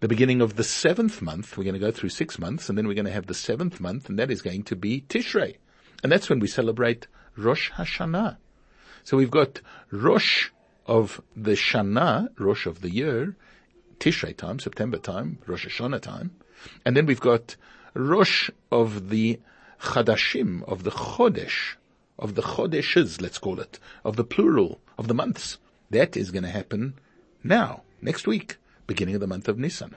the 0.02 0.08
beginning 0.08 0.42
of 0.42 0.56
the 0.56 0.64
seventh 0.64 1.22
month, 1.22 1.58
we're 1.58 1.64
going 1.64 1.74
to 1.74 1.80
go 1.80 1.92
through 1.92 2.10
six 2.10 2.40
months 2.40 2.70
and 2.70 2.78
then 2.78 2.88
we're 2.88 2.96
going 2.96 3.06
to 3.06 3.12
have 3.12 3.28
the 3.28 3.34
seventh 3.34 3.80
month 3.80 4.10
and 4.10 4.18
that 4.18 4.32
is 4.32 4.42
going 4.42 4.64
to 4.64 4.76
be 4.76 5.02
Tishrei. 5.02 5.58
And 6.04 6.12
that's 6.12 6.30
when 6.30 6.40
we 6.40 6.48
celebrate 6.48 7.08
Rosh 7.38 7.72
Hashanah. 7.72 8.38
So 9.04 9.18
we've 9.18 9.32
got 9.32 9.62
Rosh 9.92 10.50
of 10.86 11.22
the 11.36 11.52
Shana, 11.52 12.30
Rosh 12.38 12.66
of 12.66 12.82
the 12.82 12.90
year, 12.90 13.36
Tishrei 14.02 14.36
time, 14.36 14.58
September 14.58 14.98
time, 14.98 15.38
Rosh 15.46 15.68
Hashanah 15.68 16.02
time. 16.02 16.32
And 16.84 16.98
then 16.98 17.06
we've 17.06 17.20
got 17.20 17.56
Rosh 17.94 18.50
of 18.72 19.10
the 19.10 19.40
Chadashim, 19.80 20.64
of 20.64 20.82
the 20.82 20.90
Chodesh, 20.90 21.76
of 22.18 22.34
the 22.34 22.42
Chodeshes, 22.42 23.22
let's 23.22 23.38
call 23.38 23.60
it, 23.60 23.78
of 24.04 24.16
the 24.16 24.24
plural, 24.24 24.82
of 24.98 25.08
the 25.08 25.14
months. 25.14 25.60
That 25.92 26.18
is 26.18 26.32
going 26.32 26.44
to 26.44 26.50
happen 26.50 26.96
now, 27.44 27.84
next 28.02 28.26
week, 28.26 28.58
beginning 28.88 29.14
of 29.14 29.22
the 29.22 29.28
month 29.28 29.48
of 29.48 29.60
Nisan. 29.60 29.96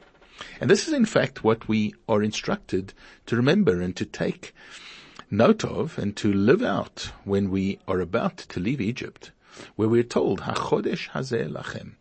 And 0.60 0.68
this 0.68 0.86
is 0.86 0.92
in 0.92 1.06
fact 1.06 1.42
what 1.42 1.66
we 1.66 1.94
are 2.06 2.22
instructed 2.22 2.92
to 3.24 3.36
remember 3.36 3.80
and 3.80 3.96
to 3.96 4.04
take 4.04 4.54
note 5.30 5.64
of 5.64 5.96
and 5.98 6.14
to 6.18 6.30
live 6.30 6.62
out 6.62 7.10
when 7.24 7.48
we 7.48 7.78
are 7.88 8.00
about 8.00 8.36
to 8.36 8.60
leave 8.60 8.82
Egypt, 8.82 9.30
where 9.76 9.88
we're 9.88 10.02
told, 10.02 10.42
HaChodesh 10.42 11.08
Hazeh 11.10 11.50
Lachem. 11.50 11.92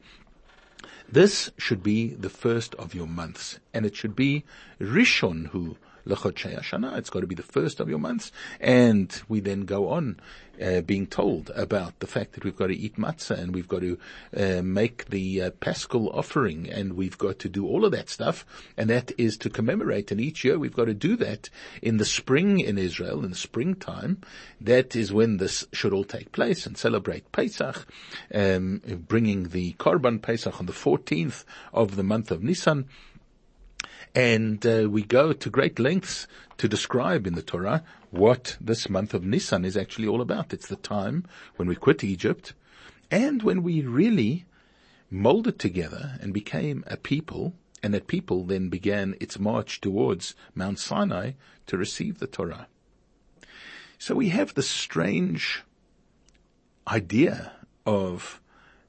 This 1.14 1.52
should 1.60 1.84
be 1.84 2.08
the 2.08 2.28
first 2.28 2.74
of 2.74 2.96
your 2.96 3.06
months, 3.06 3.60
and 3.72 3.86
it 3.86 3.96
should 3.96 4.16
be 4.16 4.46
Rishon 4.80 5.50
Hu 5.50 5.78
Hashanah. 6.08 6.98
It's 6.98 7.10
got 7.10 7.22
to 7.22 7.28
be 7.28 7.36
the 7.36 7.44
first 7.44 7.80
of 7.80 7.90
your 7.90 8.00
months. 8.00 8.32
And 8.60 9.22
we 9.28 9.40
then 9.40 9.62
go 9.62 9.90
on 9.90 10.20
uh, 10.62 10.82
being 10.82 11.08
told 11.08 11.50
about 11.56 12.00
the 12.00 12.08
fact 12.08 12.34
that 12.34 12.44
we've 12.44 12.56
got 12.56 12.68
to 12.68 12.76
eat 12.76 12.96
matzah 12.96 13.38
and 13.38 13.54
we've 13.54 13.68
got 13.68 13.82
to 13.82 13.98
uh, 14.38 14.62
make 14.62 15.06
the 15.06 15.42
uh, 15.42 15.50
paschal 15.60 16.10
offering 16.10 16.70
and 16.70 16.94
we've 16.94 17.18
got 17.18 17.40
to 17.40 17.50
do 17.50 17.66
all 17.66 17.86
of 17.86 17.92
that 17.92 18.10
stuff. 18.10 18.46
And 18.78 18.90
that 18.90 19.12
is 19.18 19.38
to 19.38 19.50
commemorate. 19.50 20.12
And 20.12 20.22
each 20.22 20.44
year 20.44 20.60
we've 20.60 20.76
got 20.76 20.86
to 20.86 20.94
do 20.94 21.16
that 21.18 21.50
in 21.82 21.98
the 21.98 22.06
spring 22.06 22.60
in 22.60 22.78
Israel, 22.78 23.24
in 23.24 23.32
the 23.32 23.36
springtime. 23.36 24.22
That 24.62 24.96
is 24.96 25.12
when 25.12 25.38
this 25.38 25.66
should 25.74 25.94
all 25.94 26.04
take 26.04 26.32
place 26.32 26.66
and 26.66 26.78
celebrate 26.78 27.32
Pesach, 27.32 27.88
um, 28.34 28.82
bringing 29.08 29.50
the 29.50 29.74
Korban 29.74 30.22
Pesach 30.22 30.60
on 30.60 30.66
the 30.66 30.74
14th 30.74 31.44
of 31.74 31.96
the 31.96 32.04
month 32.04 32.32
of 32.32 32.44
Nisan. 32.44 32.88
And 34.16 34.66
uh, 34.66 34.88
we 34.90 35.04
go 35.04 35.34
to 35.34 35.50
great 35.50 35.80
lengths 35.80 36.28
to 36.58 36.68
describe 36.68 37.26
in 37.26 37.34
the 37.34 37.42
Torah 37.42 37.84
what 38.12 38.58
this 38.62 38.90
month 38.90 39.14
of 39.14 39.24
Nisan 39.24 39.66
is 39.66 39.76
actually 39.76 40.08
all 40.08 40.22
about. 40.22 40.54
It's 40.54 40.68
the 40.68 40.76
time 40.76 41.26
when 41.56 41.68
we 41.68 41.76
quit 41.76 42.04
Egypt 42.04 42.54
and 43.10 43.42
when 43.42 43.64
we 43.64 43.82
really 43.82 44.46
molded 45.10 45.60
together 45.60 46.18
and 46.22 46.34
became 46.34 46.84
a 46.88 46.98
people 46.98 47.54
and 47.82 47.94
that 47.94 48.08
people 48.08 48.46
then 48.46 48.70
began 48.70 49.16
its 49.20 49.40
march 49.40 49.82
towards 49.82 50.36
Mount 50.56 50.80
Sinai 50.80 51.32
to 51.68 51.78
receive 51.78 52.20
the 52.20 52.28
Torah. 52.28 52.68
So 53.98 54.16
we 54.16 54.30
have 54.30 54.54
the 54.54 54.62
strange 54.62 55.64
idea 56.88 57.54
of 57.86 58.42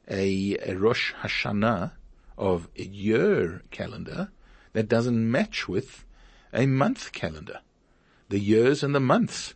a, 0.09 0.57
a 0.67 0.75
Rosh 0.75 1.13
Hashanah, 1.23 1.93
of 2.37 2.69
a 2.77 2.83
year 2.83 3.63
calendar, 3.71 4.31
that 4.75 4.89
doesn't 4.89 5.31
match 5.31 5.67
with 5.67 6.05
a 6.53 6.67
month 6.67 7.13
calendar. 7.13 7.61
The 8.29 8.39
years 8.39 8.83
and 8.83 8.95
the 8.95 9.01
months 9.01 9.55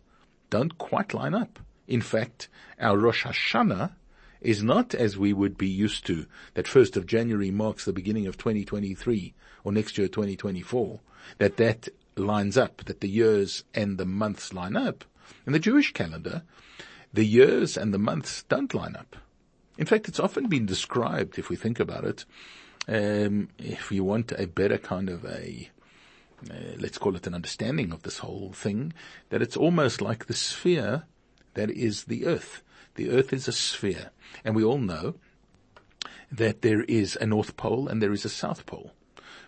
don't 0.49 0.77
quite 0.77 1.13
line 1.13 1.35
up. 1.35 1.59
In 1.87 2.01
fact, 2.01 2.49
our 2.79 2.97
Rosh 2.97 3.25
Hashanah 3.25 3.93
is 4.41 4.63
not 4.63 4.95
as 4.95 5.17
we 5.17 5.33
would 5.33 5.57
be 5.57 5.67
used 5.67 6.05
to, 6.07 6.25
that 6.53 6.65
1st 6.65 6.95
of 6.95 7.05
January 7.05 7.51
marks 7.51 7.85
the 7.85 7.93
beginning 7.93 8.25
of 8.25 8.37
2023 8.37 9.33
or 9.63 9.71
next 9.71 9.97
year 9.97 10.07
2024, 10.07 10.99
that 11.37 11.57
that 11.57 11.89
lines 12.15 12.57
up, 12.57 12.83
that 12.85 13.01
the 13.01 13.09
years 13.09 13.63
and 13.73 13.97
the 13.97 14.05
months 14.05 14.53
line 14.53 14.75
up. 14.75 15.03
In 15.45 15.53
the 15.53 15.59
Jewish 15.59 15.93
calendar, 15.93 16.43
the 17.13 17.25
years 17.25 17.75
and 17.77 17.93
the 17.93 17.99
months 17.99 18.43
don't 18.43 18.73
line 18.73 18.95
up. 18.95 19.15
In 19.77 19.85
fact, 19.85 20.07
it's 20.07 20.19
often 20.19 20.47
been 20.47 20.65
described, 20.65 21.37
if 21.37 21.49
we 21.49 21.55
think 21.55 21.79
about 21.79 22.03
it, 22.03 22.25
um, 22.89 23.49
if 23.59 23.91
you 23.91 24.03
want 24.03 24.31
a 24.31 24.47
better 24.47 24.77
kind 24.77 25.09
of 25.09 25.23
a, 25.23 25.69
uh, 26.49 26.75
let's 26.77 26.97
call 26.97 27.15
it 27.15 27.27
an 27.27 27.35
understanding 27.35 27.91
of 27.91 28.01
this 28.03 28.17
whole 28.17 28.51
thing, 28.51 28.93
that 29.29 29.41
it's 29.41 29.55
almost 29.55 30.01
like 30.01 30.25
the 30.25 30.33
sphere 30.33 31.03
that 31.53 31.69
is 31.69 32.05
the 32.05 32.25
earth. 32.25 32.63
The 32.95 33.11
earth 33.11 33.31
is 33.31 33.47
a 33.47 33.51
sphere, 33.51 34.09
and 34.43 34.55
we 34.55 34.63
all 34.63 34.79
know 34.79 35.15
that 36.31 36.61
there 36.61 36.81
is 36.83 37.15
a 37.21 37.25
north 37.25 37.55
pole 37.57 37.87
and 37.87 38.01
there 38.01 38.13
is 38.13 38.25
a 38.25 38.29
south 38.29 38.65
pole. 38.65 38.91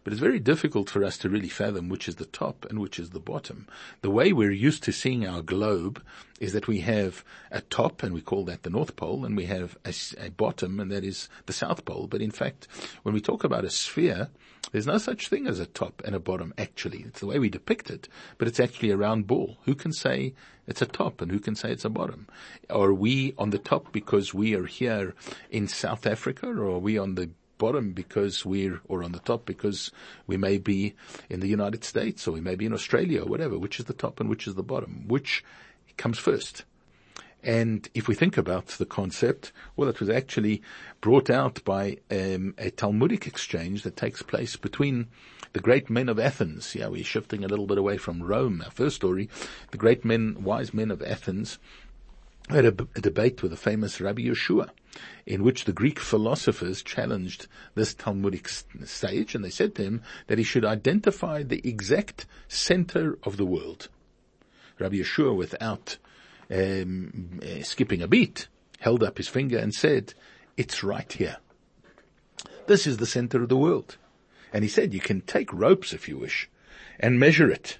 But 0.04 0.14
it's 0.14 0.22
very 0.22 0.40
difficult 0.40 0.90
for 0.90 1.04
us 1.04 1.18
to 1.20 1.30
really 1.30 1.50
fathom 1.50 1.90
which 1.90 2.08
is 2.08 2.16
the 2.16 2.26
top 2.26 2.66
and 2.70 2.80
which 2.80 3.00
is 3.00 3.12
the 3.12 3.20
bottom. 3.20 3.68
The 4.02 4.10
way 4.10 4.34
we're 4.34 4.52
used 4.52 4.84
to 4.84 4.92
seeing 4.92 5.28
our 5.28 5.42
globe 5.42 6.02
is 6.40 6.54
that 6.54 6.68
we 6.68 6.80
have 6.80 7.24
a 7.52 7.62
top 7.62 8.02
and 8.02 8.14
we 8.14 8.22
call 8.22 8.46
that 8.46 8.64
the 8.64 8.70
North 8.70 8.96
Pole 8.96 9.26
and 9.26 9.38
we 9.38 9.46
have 9.46 9.78
a, 9.86 9.94
a 10.20 10.30
bottom 10.32 10.80
and 10.80 10.92
that 10.92 11.04
is 11.04 11.30
the 11.46 11.54
South 11.54 11.86
Pole. 11.86 12.08
But 12.08 12.22
in 12.22 12.32
fact, 12.32 12.68
when 13.04 13.14
we 13.14 13.22
talk 13.22 13.44
about 13.44 13.64
a 13.64 13.70
sphere, 13.70 14.30
there's 14.72 14.88
no 14.88 14.98
such 14.98 15.28
thing 15.28 15.48
as 15.48 15.60
a 15.60 15.66
top 15.66 16.02
and 16.06 16.16
a 16.16 16.20
bottom 16.20 16.54
actually. 16.58 17.04
It's 17.08 17.20
the 17.20 17.28
way 17.28 17.40
we 17.40 17.50
depict 17.50 17.90
it, 17.90 18.08
but 18.38 18.48
it's 18.48 18.60
actually 18.60 18.92
a 18.92 18.98
round 18.98 19.28
ball. 19.28 19.58
Who 19.66 19.76
can 19.76 19.94
say 19.94 20.34
it's 20.68 20.82
a 20.82 20.86
top 20.86 21.22
and 21.22 21.32
who 21.32 21.40
can 21.40 21.56
say 21.56 21.72
it's 21.72 21.86
a 21.86 21.90
bottom? 21.90 22.28
Are 22.70 22.94
we 22.94 23.34
on 23.38 23.50
the 23.50 23.58
top 23.58 23.92
because 23.92 24.34
we 24.34 24.56
are 24.56 24.66
here 24.66 25.14
in 25.50 25.68
South 25.68 26.08
Africa 26.08 26.48
or 26.48 26.66
are 26.70 26.80
we 26.80 26.98
on 26.98 27.16
the 27.16 27.30
bottom 27.62 27.92
because 27.92 28.44
we're, 28.44 28.82
or 28.88 29.04
on 29.04 29.12
the 29.12 29.20
top 29.20 29.46
because 29.46 29.92
we 30.26 30.36
may 30.36 30.58
be 30.58 30.96
in 31.30 31.42
the 31.42 31.48
United 31.48 31.84
States 31.84 32.28
or 32.28 32.32
we 32.32 32.42
may 32.42 32.56
be 32.56 32.66
in 32.66 32.74
Australia 32.74 33.22
or 33.22 33.30
whatever. 33.30 33.60
Which 33.60 33.80
is 33.80 33.86
the 33.86 33.94
top 33.94 34.20
and 34.20 34.28
which 34.30 34.48
is 34.48 34.56
the 34.56 34.64
bottom? 34.64 35.08
Which 35.08 35.44
comes 35.96 36.18
first? 36.18 36.66
And 37.44 37.88
if 37.94 38.08
we 38.08 38.16
think 38.16 38.36
about 38.36 38.68
the 38.68 38.86
concept, 38.86 39.52
well, 39.76 39.90
it 39.90 40.00
was 40.00 40.10
actually 40.10 40.64
brought 41.02 41.30
out 41.30 41.64
by 41.64 41.98
um, 42.10 42.56
a 42.58 42.72
Talmudic 42.72 43.28
exchange 43.28 43.84
that 43.84 43.96
takes 43.96 44.24
place 44.24 44.56
between 44.56 45.08
the 45.54 45.60
great 45.60 45.90
men 45.90 46.10
of 46.10 46.20
Athens. 46.20 46.76
Yeah, 46.76 46.88
we're 46.88 47.04
shifting 47.04 47.44
a 47.44 47.48
little 47.48 47.68
bit 47.68 47.78
away 47.78 47.98
from 47.98 48.24
Rome, 48.24 48.64
our 48.66 48.72
first 48.72 48.96
story. 48.96 49.30
The 49.72 49.78
great 49.78 50.04
men, 50.04 50.44
wise 50.44 50.74
men 50.74 50.90
of 50.90 51.02
Athens 51.04 51.60
had 52.50 52.66
a, 52.66 52.76
a 52.96 53.02
debate 53.02 53.42
with 53.42 53.52
the 53.52 53.58
famous 53.58 54.02
Rabbi 54.02 54.24
Yehoshua 54.24 54.70
in 55.26 55.44
which 55.44 55.66
the 55.66 55.74
Greek 55.74 56.00
philosophers 56.00 56.82
challenged 56.82 57.48
this 57.76 57.94
Talmudic 57.94 58.50
sage 58.50 59.36
and 59.36 59.44
they 59.44 59.50
said 59.50 59.76
to 59.76 59.84
him 59.84 60.02
that 60.28 60.38
he 60.38 60.44
should 60.44 60.66
identify 60.66 61.44
the 61.44 61.62
exact 61.68 62.26
center 62.48 63.18
of 63.24 63.38
the 63.38 63.46
world. 63.46 63.90
Rabbi 64.80 64.96
Yehoshua, 64.96 65.36
without 65.36 65.98
um, 66.50 67.40
uh, 67.44 67.64
skipping 67.64 68.02
a 68.02 68.08
beat, 68.08 68.48
held 68.80 69.04
up 69.04 69.18
his 69.18 69.28
finger 69.28 69.58
and 69.58 69.74
said, 69.74 70.14
it's 70.58 70.84
right 70.84 71.12
here. 71.12 71.38
This 72.68 72.86
is 72.88 72.98
the 72.98 73.06
center 73.06 73.42
of 73.42 73.50
the 73.50 73.58
world. 73.58 73.98
And 74.54 74.64
he 74.64 74.70
said, 74.70 74.94
you 74.94 75.00
can 75.00 75.22
take 75.22 75.54
ropes 75.54 75.94
if 75.94 76.10
you 76.10 76.18
wish 76.18 76.50
and 77.00 77.20
measure 77.20 77.50
it. 77.50 77.78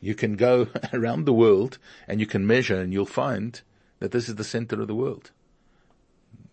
You 0.00 0.14
can 0.14 0.36
go 0.36 0.68
around 0.92 1.24
the 1.24 1.32
world 1.32 1.78
and 2.08 2.20
you 2.20 2.26
can 2.26 2.46
measure 2.46 2.80
and 2.80 2.92
you'll 2.92 3.06
find 3.06 3.60
that 3.98 4.12
this 4.12 4.28
is 4.28 4.36
the 4.36 4.44
center 4.44 4.80
of 4.80 4.88
the 4.88 4.94
world. 4.94 5.30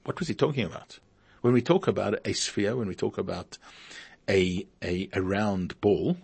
What 0.04 0.20
was 0.20 0.28
he 0.28 0.34
talking 0.34 0.66
about? 0.66 1.00
When 1.42 1.54
we 1.54 1.62
talk 1.62 1.88
about 1.88 2.20
a 2.26 2.34
sphere, 2.34 2.76
when 2.76 2.88
we 2.88 2.96
talk 2.96 3.18
about 3.18 3.58
a, 4.28 4.66
a, 4.84 5.10
a 5.14 5.22
round 5.22 5.80
ball, 5.82 6.18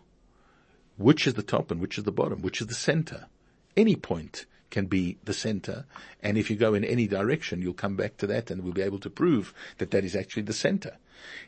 which 0.97 1.27
is 1.27 1.35
the 1.35 1.43
top 1.43 1.71
and 1.71 1.79
which 1.79 1.97
is 1.97 2.03
the 2.03 2.11
bottom, 2.11 2.41
which 2.41 2.61
is 2.61 2.67
the 2.67 2.73
center? 2.73 3.27
Any 3.75 3.95
point 3.95 4.45
can 4.69 4.85
be 4.85 5.17
the 5.23 5.33
center. 5.33 5.85
And 6.21 6.37
if 6.37 6.49
you 6.49 6.55
go 6.55 6.73
in 6.73 6.83
any 6.83 7.07
direction, 7.07 7.61
you'll 7.61 7.73
come 7.73 7.95
back 7.95 8.17
to 8.17 8.27
that 8.27 8.51
and 8.51 8.63
we'll 8.63 8.73
be 8.73 8.81
able 8.81 8.99
to 8.99 9.09
prove 9.09 9.53
that 9.77 9.91
that 9.91 10.03
is 10.03 10.15
actually 10.15 10.43
the 10.43 10.53
center. 10.53 10.97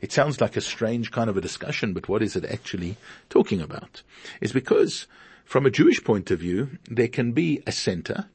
It 0.01 0.12
sounds 0.12 0.39
like 0.39 0.55
a 0.55 0.62
strange 0.62 1.12
kind 1.12 1.29
of 1.29 1.38
a 1.38 1.41
discussion, 1.41 1.93
but 1.93 2.07
what 2.07 2.24
is 2.24 2.36
it 2.36 2.45
actually 2.45 2.98
talking 3.29 3.62
about? 3.62 4.03
It's 4.41 4.53
because 4.53 5.07
from 5.45 5.65
a 5.65 5.71
Jewish 5.71 6.03
point 6.03 6.31
of 6.31 6.39
view, 6.39 6.77
there 6.89 7.07
can 7.07 7.33
be 7.33 7.62
a 7.67 7.71
center 7.71 8.27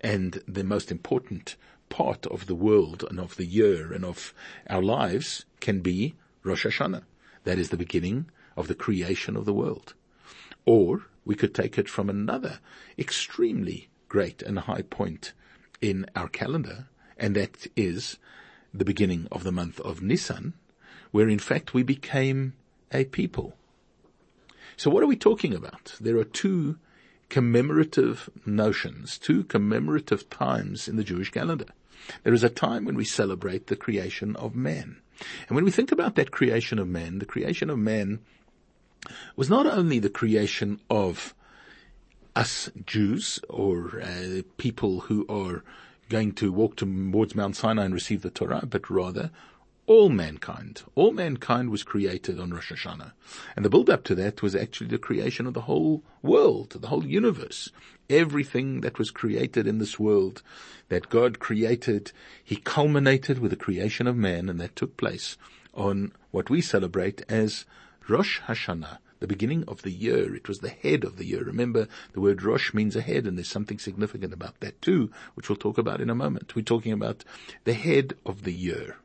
and 0.00 0.42
the 0.46 0.64
most 0.64 0.90
important 0.90 1.56
part 1.88 2.26
of 2.26 2.46
the 2.46 2.54
world 2.54 3.04
and 3.08 3.18
of 3.18 3.36
the 3.36 3.46
year 3.46 3.92
and 3.92 4.04
of 4.04 4.34
our 4.68 4.82
lives 4.82 5.44
can 5.60 5.80
be 5.80 6.14
Rosh 6.42 6.66
Hashanah. 6.66 7.04
That 7.44 7.58
is 7.58 7.70
the 7.70 7.76
beginning 7.76 8.26
of 8.56 8.68
the 8.68 8.74
creation 8.74 9.36
of 9.36 9.44
the 9.44 9.52
world. 9.52 9.94
Or 10.64 11.06
we 11.24 11.34
could 11.34 11.54
take 11.54 11.78
it 11.78 11.88
from 11.88 12.08
another 12.08 12.60
extremely 12.98 13.88
great 14.08 14.42
and 14.42 14.58
high 14.60 14.82
point 14.82 15.32
in 15.80 16.06
our 16.14 16.28
calendar, 16.28 16.86
and 17.18 17.34
that 17.36 17.66
is 17.76 18.18
the 18.72 18.84
beginning 18.84 19.28
of 19.30 19.44
the 19.44 19.52
month 19.52 19.80
of 19.80 20.02
Nisan, 20.02 20.54
where 21.10 21.28
in 21.28 21.38
fact 21.38 21.74
we 21.74 21.82
became 21.82 22.54
a 22.92 23.04
people. 23.04 23.56
So 24.76 24.90
what 24.90 25.02
are 25.02 25.08
we 25.08 25.16
talking 25.16 25.54
about? 25.54 25.96
There 26.00 26.18
are 26.18 26.24
two 26.24 26.78
commemorative 27.28 28.30
notions, 28.44 29.18
two 29.18 29.44
commemorative 29.44 30.28
times 30.30 30.88
in 30.88 30.96
the 30.96 31.04
Jewish 31.04 31.30
calendar. 31.30 31.66
There 32.22 32.34
is 32.34 32.44
a 32.44 32.48
time 32.48 32.84
when 32.84 32.94
we 32.94 33.04
celebrate 33.04 33.66
the 33.66 33.76
creation 33.76 34.36
of 34.36 34.54
man. 34.54 34.98
And 35.48 35.56
when 35.56 35.64
we 35.64 35.70
think 35.70 35.90
about 35.90 36.14
that 36.16 36.30
creation 36.30 36.78
of 36.78 36.88
man, 36.88 37.18
the 37.18 37.26
creation 37.26 37.70
of 37.70 37.78
man 37.78 38.20
was 39.34 39.48
not 39.48 39.66
only 39.66 39.98
the 39.98 40.10
creation 40.10 40.80
of 40.90 41.34
us 42.34 42.70
Jews 42.84 43.40
or 43.48 44.00
uh, 44.00 44.42
people 44.58 45.00
who 45.00 45.26
are 45.28 45.64
going 46.08 46.32
to 46.32 46.52
walk 46.52 46.76
towards 46.76 47.34
Mount 47.34 47.56
Sinai 47.56 47.84
and 47.84 47.94
receive 47.94 48.22
the 48.22 48.30
Torah, 48.30 48.66
but 48.66 48.90
rather 48.90 49.30
all 49.86 50.08
mankind. 50.08 50.82
All 50.96 51.12
mankind 51.12 51.70
was 51.70 51.84
created 51.84 52.40
on 52.40 52.50
Rosh 52.50 52.72
Hashanah. 52.72 53.12
And 53.54 53.64
the 53.64 53.70
build 53.70 53.88
up 53.88 54.02
to 54.04 54.16
that 54.16 54.42
was 54.42 54.56
actually 54.56 54.88
the 54.88 54.98
creation 54.98 55.46
of 55.46 55.54
the 55.54 55.62
whole 55.62 56.02
world, 56.22 56.70
the 56.70 56.88
whole 56.88 57.06
universe. 57.06 57.70
Everything 58.10 58.80
that 58.80 58.98
was 58.98 59.12
created 59.12 59.66
in 59.66 59.78
this 59.78 59.98
world 59.98 60.42
that 60.88 61.08
God 61.08 61.38
created, 61.38 62.10
He 62.42 62.56
culminated 62.56 63.38
with 63.38 63.52
the 63.52 63.56
creation 63.56 64.06
of 64.08 64.16
man 64.16 64.48
and 64.48 64.60
that 64.60 64.74
took 64.74 64.96
place 64.96 65.36
on 65.72 66.12
what 66.32 66.50
we 66.50 66.60
celebrate 66.60 67.22
as 67.28 67.64
Rosh 68.08 68.40
Hashanah, 68.40 68.98
the 69.20 69.26
beginning 69.26 69.64
of 69.68 69.82
the 69.82 69.92
year. 69.92 70.34
It 70.34 70.48
was 70.48 70.58
the 70.58 70.68
head 70.68 71.04
of 71.04 71.16
the 71.16 71.26
year. 71.26 71.44
Remember, 71.44 71.86
the 72.12 72.20
word 72.20 72.42
Rosh 72.42 72.74
means 72.74 72.96
a 72.96 73.00
head, 73.00 73.26
and 73.26 73.36
there's 73.36 73.48
something 73.48 73.78
significant 73.78 74.32
about 74.32 74.58
that 74.60 74.80
too, 74.82 75.10
which 75.34 75.48
we'll 75.48 75.56
talk 75.56 75.78
about 75.78 76.00
in 76.00 76.10
a 76.10 76.14
moment. 76.14 76.54
We're 76.56 76.62
talking 76.62 76.92
about 76.92 77.24
the 77.64 77.74
head 77.74 78.14
of 78.24 78.42
the 78.42 78.52
year. 78.52 78.96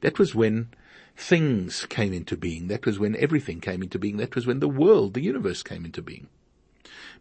That 0.00 0.18
was 0.18 0.34
when 0.34 0.68
things 1.16 1.86
came 1.86 2.12
into 2.12 2.36
being. 2.36 2.68
That 2.68 2.86
was 2.86 2.98
when 2.98 3.16
everything 3.16 3.60
came 3.60 3.82
into 3.82 3.98
being. 3.98 4.16
That 4.18 4.34
was 4.34 4.46
when 4.46 4.60
the 4.60 4.68
world, 4.68 5.14
the 5.14 5.22
universe 5.22 5.62
came 5.62 5.84
into 5.84 6.02
being. 6.02 6.28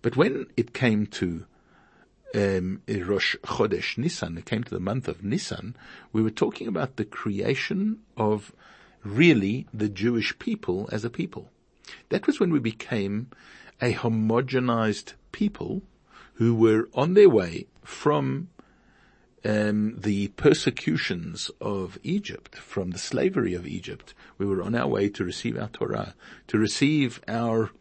But 0.02 0.16
when 0.16 0.46
it 0.56 0.74
came 0.74 1.08
to 1.08 1.46
um, 2.36 2.82
Rosh 2.88 3.36
Chodesh 3.38 3.98
Nisan, 3.98 4.38
it 4.38 4.46
came 4.46 4.64
to 4.64 4.74
the 4.74 4.80
month 4.80 5.08
of 5.08 5.24
Nisan, 5.24 5.76
we 6.14 6.22
were 6.22 6.30
talking 6.30 6.68
about 6.68 6.96
the 6.96 7.06
creation 7.06 8.00
of 8.16 8.52
really 9.04 9.68
the 9.74 9.90
Jewish 9.90 10.38
people 10.38 10.90
as 10.92 11.04
a 11.04 11.10
people. 11.10 11.50
That 12.10 12.28
was 12.28 12.40
when 12.40 12.52
we 12.52 12.60
became 12.60 13.30
a 13.82 13.94
homogenized 13.94 15.14
people 15.32 15.82
who 16.34 16.54
were 16.54 16.90
on 16.94 17.14
their 17.14 17.30
way 17.30 17.68
from 17.84 18.50
um, 19.48 19.96
the 19.98 20.28
persecutions 20.30 21.50
of 21.62 21.98
Egypt, 22.04 22.56
from 22.58 22.92
the 22.92 23.00
slavery 23.00 23.54
of 23.54 23.66
Egypt. 23.66 24.14
We 24.38 24.46
were 24.46 24.62
on 24.62 24.76
our 24.76 24.88
way 24.88 25.08
to 25.10 25.24
receive 25.24 25.58
our 25.58 25.70
Torah, 25.70 26.16
to 26.48 26.58
receive 26.58 27.22
our 27.30 27.72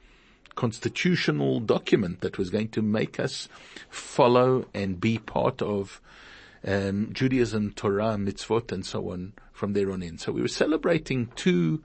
constitutional 0.55 1.59
document 1.59 2.21
that 2.21 2.39
was 2.39 2.51
going 2.51 2.69
to 2.69 2.83
make 2.83 3.19
us 3.19 3.49
follow 3.91 4.67
and 4.73 5.01
be 5.01 5.19
part 5.19 5.61
of 5.61 6.01
um, 6.65 7.11
Judaism, 7.13 7.73
Torah, 7.73 8.17
mitzvot, 8.17 8.71
and 8.71 8.87
so 8.87 9.11
on 9.11 9.33
from 9.53 9.73
there 9.73 9.91
on 9.91 10.03
in. 10.03 10.19
So 10.19 10.31
we 10.31 10.43
were 10.43 10.49
celebrating 10.49 11.33
two 11.35 11.83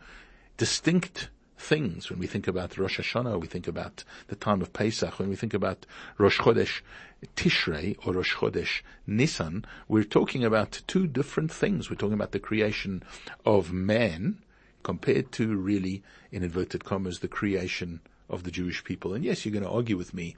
distinct 0.58 1.30
things. 1.62 2.10
When 2.10 2.20
we 2.20 2.28
think 2.28 2.48
about 2.48 2.78
Rosh 2.78 3.00
Hashanah, 3.00 3.40
we 3.40 3.48
think 3.48 3.68
about 3.68 4.04
the 4.28 4.36
time 4.36 4.62
of 4.62 4.74
Pesach. 4.74 5.20
When 5.20 5.30
we 5.30 5.36
think 5.36 5.54
about 5.54 5.86
Rosh 6.18 6.40
Chodesh 6.40 6.82
Tishrei 7.36 7.96
or 8.06 8.14
Rosh 8.14 8.36
Chodesh 8.36 8.82
Nisan, 9.06 9.66
we're 9.88 10.04
talking 10.04 10.44
about 10.44 10.82
two 10.88 11.08
different 11.08 11.52
things. 11.52 11.90
We're 11.90 11.98
talking 11.98 12.16
about 12.16 12.32
the 12.32 12.40
creation 12.40 13.04
of 13.46 13.72
man 13.72 14.40
compared 14.84 15.32
to 15.34 15.56
really, 15.56 16.02
in 16.32 16.44
inverted 16.44 16.84
commas, 16.84 17.20
the 17.20 17.28
creation 17.28 18.02
of 18.30 18.44
the 18.44 18.52
Jewish 18.52 18.84
people. 18.84 19.14
And 19.14 19.24
yes, 19.24 19.46
you're 19.46 19.54
going 19.54 19.64
to 19.64 19.70
argue 19.70 19.98
with 19.98 20.14
me 20.14 20.36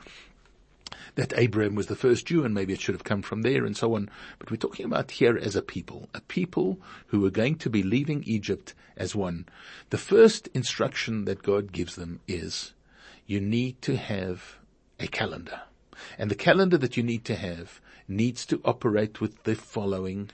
that 1.16 1.34
Abraham 1.38 1.76
was 1.76 1.88
the 1.88 1.96
first 1.96 2.26
Jew 2.26 2.44
and 2.44 2.54
maybe 2.54 2.74
it 2.74 2.82
should 2.82 2.96
have 2.96 3.04
come 3.04 3.22
from 3.22 3.42
there 3.42 3.66
and 3.66 3.76
so 3.76 3.96
on. 3.96 4.10
But 4.40 4.52
we're 4.52 4.58
talking 4.58 4.86
about 4.86 5.12
here 5.12 5.38
as 5.38 5.56
a 5.56 5.62
people, 5.62 6.10
a 6.14 6.22
people 6.22 6.80
who 7.08 7.26
are 7.26 7.32
going 7.32 7.56
to 7.56 7.70
be 7.70 7.84
leaving 7.84 8.24
Egypt 8.26 8.74
as 8.98 9.16
one. 9.16 9.46
The 9.90 9.98
first 9.98 10.48
instruction 10.54 11.26
that 11.26 11.44
God 11.44 11.72
gives 11.72 11.96
them 11.96 12.20
is 12.28 12.74
you 13.26 13.40
need 13.40 13.82
to 13.84 13.96
have 13.96 14.58
a 15.00 15.08
calendar. 15.08 15.62
And 16.18 16.30
the 16.30 16.36
calendar 16.36 16.78
that 16.78 16.98
you 16.98 17.04
need 17.04 17.26
to 17.26 17.36
have 17.36 17.80
needs 18.08 18.46
to 18.48 18.62
operate 18.66 19.22
with 19.22 19.44
the 19.44 19.56
following 19.56 20.30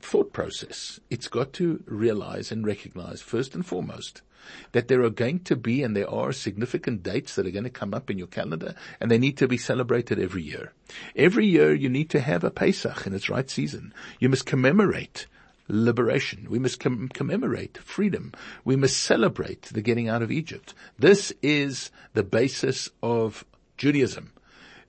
thought 0.00 0.32
process. 0.32 1.00
It's 1.10 1.28
got 1.28 1.52
to 1.54 1.82
realize 1.86 2.52
and 2.52 2.66
recognize 2.66 3.22
first 3.22 3.54
and 3.54 3.64
foremost 3.64 4.22
that 4.72 4.88
there 4.88 5.02
are 5.02 5.10
going 5.10 5.40
to 5.40 5.56
be 5.56 5.82
and 5.82 5.96
there 5.96 6.10
are 6.10 6.32
significant 6.32 7.02
dates 7.02 7.34
that 7.34 7.46
are 7.46 7.50
going 7.50 7.64
to 7.64 7.70
come 7.70 7.94
up 7.94 8.10
in 8.10 8.18
your 8.18 8.26
calendar 8.26 8.74
and 9.00 9.10
they 9.10 9.18
need 9.18 9.36
to 9.38 9.48
be 9.48 9.56
celebrated 9.56 10.18
every 10.18 10.42
year. 10.42 10.72
Every 11.16 11.46
year 11.46 11.74
you 11.74 11.88
need 11.88 12.10
to 12.10 12.20
have 12.20 12.44
a 12.44 12.50
Pesach 12.50 13.06
in 13.06 13.14
its 13.14 13.28
right 13.28 13.48
season. 13.48 13.92
You 14.18 14.28
must 14.28 14.46
commemorate 14.46 15.26
liberation. 15.68 16.46
We 16.50 16.58
must 16.58 16.80
com- 16.80 17.08
commemorate 17.08 17.78
freedom. 17.78 18.32
We 18.64 18.76
must 18.76 18.98
celebrate 18.98 19.62
the 19.62 19.82
getting 19.82 20.08
out 20.08 20.22
of 20.22 20.30
Egypt. 20.30 20.74
This 20.98 21.32
is 21.42 21.90
the 22.12 22.22
basis 22.22 22.90
of 23.02 23.44
Judaism. 23.76 24.32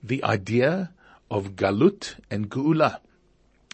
The 0.02 0.22
idea 0.22 0.92
of 1.30 1.56
Galut 1.56 2.16
and 2.30 2.50
Geula 2.50 2.98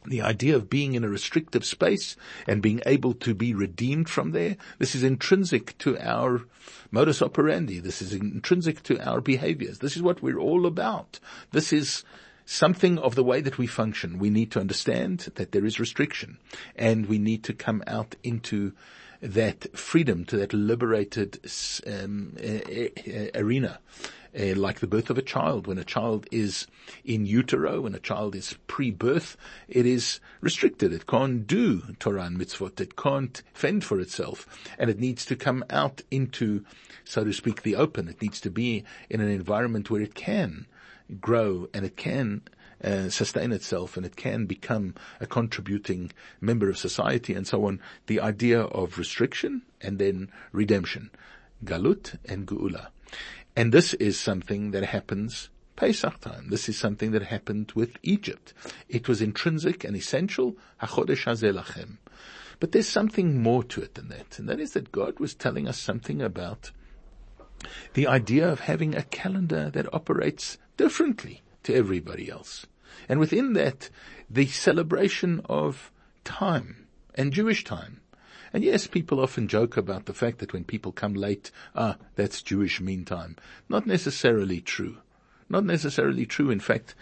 the 0.05 0.23
idea 0.23 0.57
of 0.57 0.71
being 0.71 0.95
in 0.95 1.05
a 1.05 1.09
restrictive 1.09 1.65
space 1.65 2.17
and 2.47 2.63
being 2.63 2.81
able 2.87 3.15
to 3.15 3.35
be 3.35 3.55
redeemed 3.55 4.09
from 4.09 4.33
there, 4.33 4.57
this 4.79 4.95
is 4.95 5.03
intrinsic 5.03 5.77
to 5.79 5.99
our 5.99 6.43
modus 6.91 7.23
operandi. 7.23 7.79
This 7.81 8.03
is 8.03 8.13
intrinsic 8.13 8.83
to 8.85 9.01
our 9.01 9.21
behaviors. 9.21 9.79
This 9.79 9.97
is 9.97 10.03
what 10.03 10.23
we're 10.23 10.39
all 10.39 10.67
about. 10.67 11.21
This 11.53 11.73
is 11.73 12.05
something 12.45 12.99
of 12.99 13.15
the 13.15 13.25
way 13.25 13.41
that 13.41 13.59
we 13.59 13.67
function. 13.67 14.19
We 14.19 14.31
need 14.31 14.51
to 14.53 14.61
understand 14.61 15.31
that 15.37 15.53
there 15.53 15.65
is 15.65 15.81
restriction 15.81 16.39
and 16.77 17.07
we 17.07 17.19
need 17.19 17.45
to 17.45 17.53
come 17.53 17.83
out 17.87 18.17
into 18.23 18.73
that 19.21 19.77
freedom, 19.79 20.25
to 20.25 20.37
that 20.39 20.53
liberated 20.53 21.39
um, 21.87 22.37
arena 23.35 23.79
uh, 24.39 24.55
like 24.55 24.81
the 24.81 24.87
birth 24.87 25.11
of 25.11 25.19
a 25.19 25.23
child. 25.23 25.67
When 25.67 25.79
a 25.79 25.85
child 25.85 26.27
is 26.31 26.67
in 27.05 27.27
utero, 27.27 27.83
when 27.83 27.95
a 27.95 28.01
child 28.01 28.35
is 28.35 28.57
pre-birth, 28.67 29.37
it 29.69 29.87
is 29.87 30.21
restricted. 30.41 30.93
It 30.93 31.07
can't 31.07 31.47
do 31.47 31.95
Torah 31.99 32.25
and 32.25 32.39
mitzvot. 32.39 32.81
It 32.81 32.97
can't 32.97 33.43
fend 33.53 33.85
for 33.85 34.01
itself. 34.01 34.47
And 34.79 34.91
it 34.91 34.99
needs 34.99 35.25
to 35.27 35.37
come 35.37 35.65
out 35.71 36.03
into, 36.11 36.65
so 37.05 37.25
to 37.25 37.33
speak, 37.33 37.63
the 37.63 37.77
open. 37.77 38.09
It 38.09 38.23
needs 38.23 38.41
to 38.41 38.51
be 38.51 38.85
in 39.11 39.21
an 39.21 39.31
environment 39.31 39.91
where 39.91 40.03
it 40.03 40.15
can 40.15 40.67
grow 41.21 41.69
and 41.75 41.85
it 41.85 41.97
can 41.97 42.43
uh, 42.83 43.09
sustain 43.11 43.53
itself 43.53 43.97
and 43.97 44.05
it 44.05 44.17
can 44.17 44.47
become 44.47 44.95
a 45.21 45.27
contributing 45.27 46.11
member 46.41 46.69
of 46.69 46.79
society 46.79 47.35
and 47.35 47.47
so 47.47 47.67
on. 47.67 47.81
The 48.07 48.21
idea 48.21 48.63
of 48.63 48.99
restriction 48.99 49.63
and 49.81 49.99
then 49.99 50.31
redemption. 50.53 51.11
Galut 51.65 52.19
and 52.25 52.47
Geula. 52.47 52.89
And 53.55 53.73
this 53.73 53.95
is 53.95 54.19
something 54.19 54.71
that 54.71 54.85
happens 54.85 55.51
Pesach 55.77 56.21
time. 56.21 56.49
This 56.49 56.69
is 56.69 56.79
something 56.79 57.13
that 57.13 57.23
happened 57.23 57.73
with 57.75 57.97
Egypt. 58.03 58.53
It 58.89 59.09
was 59.09 59.21
intrinsic 59.21 59.85
and 59.85 59.97
essential. 59.97 60.57
HaChodesh 60.83 61.25
lachem. 61.53 61.99
But 62.61 62.73
there's 62.73 62.89
something 62.89 63.43
more 63.43 63.65
to 63.65 63.83
it 63.83 63.95
than 63.95 64.09
that, 64.09 64.39
and 64.39 64.49
that 64.49 64.61
is 64.61 64.75
that 64.75 64.93
God 64.93 65.19
was 65.19 65.35
telling 65.35 65.67
us 65.67 65.81
something 65.81 66.23
about 66.23 66.71
the 67.95 68.07
idea 68.07 68.49
of 68.49 68.61
having 68.61 68.95
a 68.95 69.03
calendar 69.03 69.71
that 69.71 69.93
operates 69.93 70.59
differently 70.77 71.43
to 71.65 71.75
everybody 71.75 72.31
else. 72.31 72.67
And 73.09 73.19
within 73.19 73.55
that, 73.55 73.91
the 74.31 74.47
celebration 74.47 75.41
of 75.47 75.91
time 76.23 76.87
and 77.15 77.33
Jewish 77.33 77.65
time. 77.65 78.02
And 78.53 78.63
yes, 78.63 78.87
people 78.87 79.21
often 79.21 79.49
joke 79.49 79.77
about 79.77 80.07
the 80.07 80.15
fact 80.15 80.39
that 80.39 80.53
when 80.53 80.65
people 80.65 80.93
come 80.93 81.15
late, 81.15 81.51
ah, 81.75 81.97
that's 82.17 82.43
Jewish 82.43 82.81
meantime. 82.81 83.37
Not 83.69 83.87
necessarily 83.87 84.61
true. 84.61 84.99
Not 85.49 85.65
necessarily 85.65 86.25
true. 86.25 86.51
In 86.51 86.61
fact, 86.61 86.95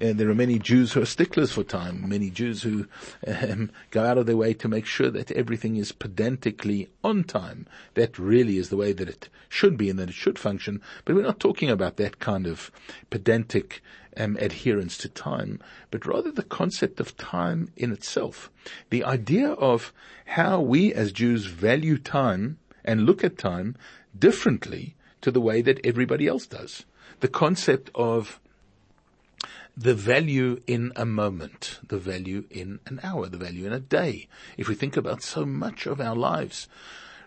uh, 0.00 0.12
there 0.12 0.28
are 0.28 0.34
many 0.34 0.58
Jews 0.58 0.92
who 0.92 1.00
are 1.00 1.06
sticklers 1.06 1.52
for 1.52 1.64
time, 1.64 2.06
many 2.06 2.28
Jews 2.28 2.62
who 2.62 2.86
um, 3.26 3.70
go 3.90 4.04
out 4.04 4.18
of 4.18 4.26
their 4.26 4.36
way 4.36 4.52
to 4.52 4.68
make 4.68 4.84
sure 4.84 5.10
that 5.10 5.30
everything 5.30 5.76
is 5.76 5.90
pedantically 5.92 6.90
on 7.02 7.24
time. 7.24 7.66
That 7.94 8.18
really 8.18 8.58
is 8.58 8.68
the 8.68 8.76
way 8.76 8.92
that 8.92 9.08
it 9.08 9.30
should 9.48 9.78
be 9.78 9.88
and 9.88 9.98
that 9.98 10.10
it 10.10 10.14
should 10.14 10.38
function. 10.38 10.82
But 11.06 11.16
we're 11.16 11.22
not 11.22 11.40
talking 11.40 11.70
about 11.70 11.96
that 11.96 12.18
kind 12.18 12.46
of 12.46 12.70
pedantic 13.08 13.82
um, 14.16 14.36
adherence 14.40 14.96
to 14.98 15.08
time, 15.08 15.60
but 15.90 16.06
rather 16.06 16.30
the 16.30 16.42
concept 16.42 17.00
of 17.00 17.16
time 17.16 17.70
in 17.76 17.92
itself. 17.92 18.50
The 18.90 19.04
idea 19.04 19.50
of 19.50 19.92
how 20.26 20.60
we 20.60 20.92
as 20.92 21.12
Jews 21.12 21.46
value 21.46 21.98
time 21.98 22.58
and 22.84 23.06
look 23.06 23.24
at 23.24 23.38
time 23.38 23.76
differently 24.18 24.94
to 25.20 25.30
the 25.30 25.40
way 25.40 25.62
that 25.62 25.84
everybody 25.84 26.26
else 26.26 26.46
does 26.46 26.84
the 27.20 27.28
concept 27.28 27.90
of 27.94 28.40
the 29.76 29.94
value 29.94 30.60
in 30.66 30.92
a 30.94 31.04
moment, 31.04 31.80
the 31.86 31.98
value 31.98 32.44
in 32.50 32.80
an 32.86 33.00
hour, 33.02 33.28
the 33.28 33.38
value 33.38 33.66
in 33.66 33.72
a 33.72 33.80
day. 33.80 34.28
If 34.56 34.68
we 34.68 34.74
think 34.74 34.96
about 34.96 35.22
so 35.22 35.44
much 35.44 35.86
of 35.86 36.00
our 36.00 36.14
lives 36.14 36.68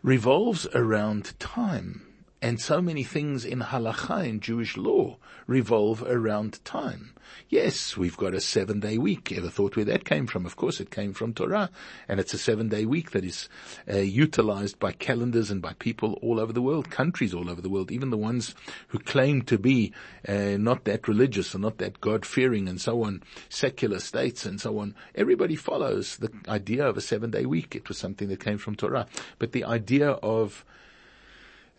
revolves 0.03 0.67
around 0.73 1.37
time. 1.39 2.06
And 2.39 2.61
so 2.61 2.83
many 2.83 3.03
things 3.03 3.45
in 3.45 3.61
halacha, 3.61 4.27
in 4.27 4.39
Jewish 4.41 4.77
law, 4.77 5.17
revolve 5.47 6.03
around 6.03 6.63
time. 6.63 7.13
Yes, 7.49 7.97
we've 7.97 8.15
got 8.15 8.35
a 8.35 8.41
seven 8.41 8.79
day 8.79 8.99
week. 8.99 9.31
Ever 9.31 9.49
thought 9.49 9.75
where 9.75 9.85
that 9.85 10.05
came 10.05 10.27
from? 10.27 10.45
Of 10.45 10.55
course 10.55 10.79
it 10.79 10.91
came 10.91 11.13
from 11.13 11.33
Torah. 11.33 11.71
And 12.07 12.19
it's 12.19 12.35
a 12.35 12.37
seven 12.37 12.69
day 12.69 12.85
week 12.85 13.11
that 13.11 13.25
is 13.25 13.49
uh, 13.91 13.97
utilized 13.97 14.77
by 14.77 14.91
calendars 14.91 15.49
and 15.49 15.63
by 15.63 15.73
people 15.73 16.19
all 16.21 16.39
over 16.39 16.53
the 16.53 16.61
world, 16.61 16.91
countries 16.91 17.33
all 17.33 17.49
over 17.49 17.61
the 17.61 17.69
world, 17.69 17.91
even 17.91 18.11
the 18.11 18.17
ones 18.17 18.53
who 18.89 18.99
claim 18.99 19.41
to 19.43 19.57
be 19.57 19.91
uh, 20.27 20.57
not 20.57 20.83
that 20.85 21.07
religious 21.07 21.55
or 21.55 21.59
not 21.59 21.79
that 21.79 22.01
God 22.01 22.23
fearing 22.23 22.67
and 22.67 22.79
so 22.79 23.03
on, 23.03 23.23
secular 23.49 23.99
states 23.99 24.45
and 24.45 24.61
so 24.61 24.77
on. 24.77 24.93
Everybody 25.15 25.55
follows 25.55 26.17
the 26.17 26.31
idea 26.47 26.85
of 26.85 26.97
a 26.97 27.01
seven 27.01 27.31
day 27.31 27.47
week. 27.47 27.75
It 27.75 27.87
was 27.87 27.97
something 27.97 28.27
that 28.27 28.43
came 28.43 28.59
from 28.59 28.75
Torah. 28.75 29.07
But 29.39 29.53
the 29.53 29.63
idea 29.63 30.11
of 30.11 30.63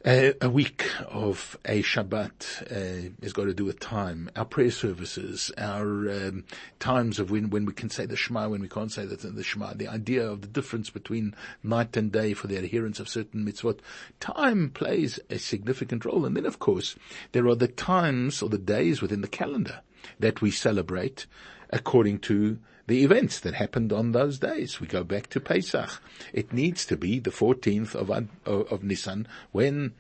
a, 0.05 0.49
week 0.49 0.89
of 1.09 1.59
a 1.65 1.83
Shabbat 1.83 2.71
uh, 2.71 3.11
has 3.23 3.33
got 3.33 3.45
to 3.45 3.55
do 3.55 3.65
with 3.65 3.81
time. 3.81 4.31
Our 4.37 4.45
prayer 4.45 4.71
services, 4.71 5.51
our 5.59 6.11
um, 6.11 6.45
times 6.79 7.19
of 7.19 7.31
when, 7.31 7.51
when 7.51 7.65
we 7.65 7.73
can 7.73 7.91
say 7.91 8.07
the 8.07 8.17
Shema, 8.17 8.49
when 8.49 8.61
we 8.61 8.69
can't 8.69 8.93
say 8.93 9.07
the, 9.07 9.17
the 9.17 9.43
Shema, 9.43 9.75
the 9.75 9.89
idea 9.89 10.29
of 10.29 10.43
the 10.43 10.47
difference 10.47 10.91
between 10.91 11.35
night 11.63 11.97
and 11.97 12.13
day 12.13 12.33
for 12.33 12.47
the 12.47 12.57
adherence 12.57 13.01
of 13.01 13.09
certain 13.09 13.45
mitzvot. 13.45 13.81
Time 14.21 14.71
plays 14.71 15.19
a 15.31 15.39
significant 15.39 16.05
role. 16.05 16.25
And 16.25 16.37
then, 16.37 16.47
of 16.47 16.59
course, 16.59 16.97
there 17.33 17.47
are 17.49 17.57
the 17.57 17.69
times 17.69 18.43
or 18.43 18.49
the 18.49 18.59
days 18.59 19.03
within 19.03 19.21
the 19.21 19.29
calendar 19.29 19.81
that 20.21 20.41
we 20.41 20.51
celebrate 20.51 21.27
according 21.71 22.19
to 22.21 22.59
the 22.89 23.05
events 23.05 23.39
that 23.41 23.55
happened 23.55 23.93
on 23.93 24.13
those 24.13 24.39
days. 24.39 24.81
We 24.81 24.87
go 24.87 25.05
back 25.05 25.29
to 25.31 25.41
Pesach. 25.41 26.03
It 26.33 26.55
needs 26.55 26.87
to 26.87 26.97
be 26.97 27.19
the 27.19 27.31
14th 27.31 27.95
of, 27.95 28.11
uh, 28.11 28.51
of 28.51 28.83
Nisan 28.83 29.29
when 29.53 29.93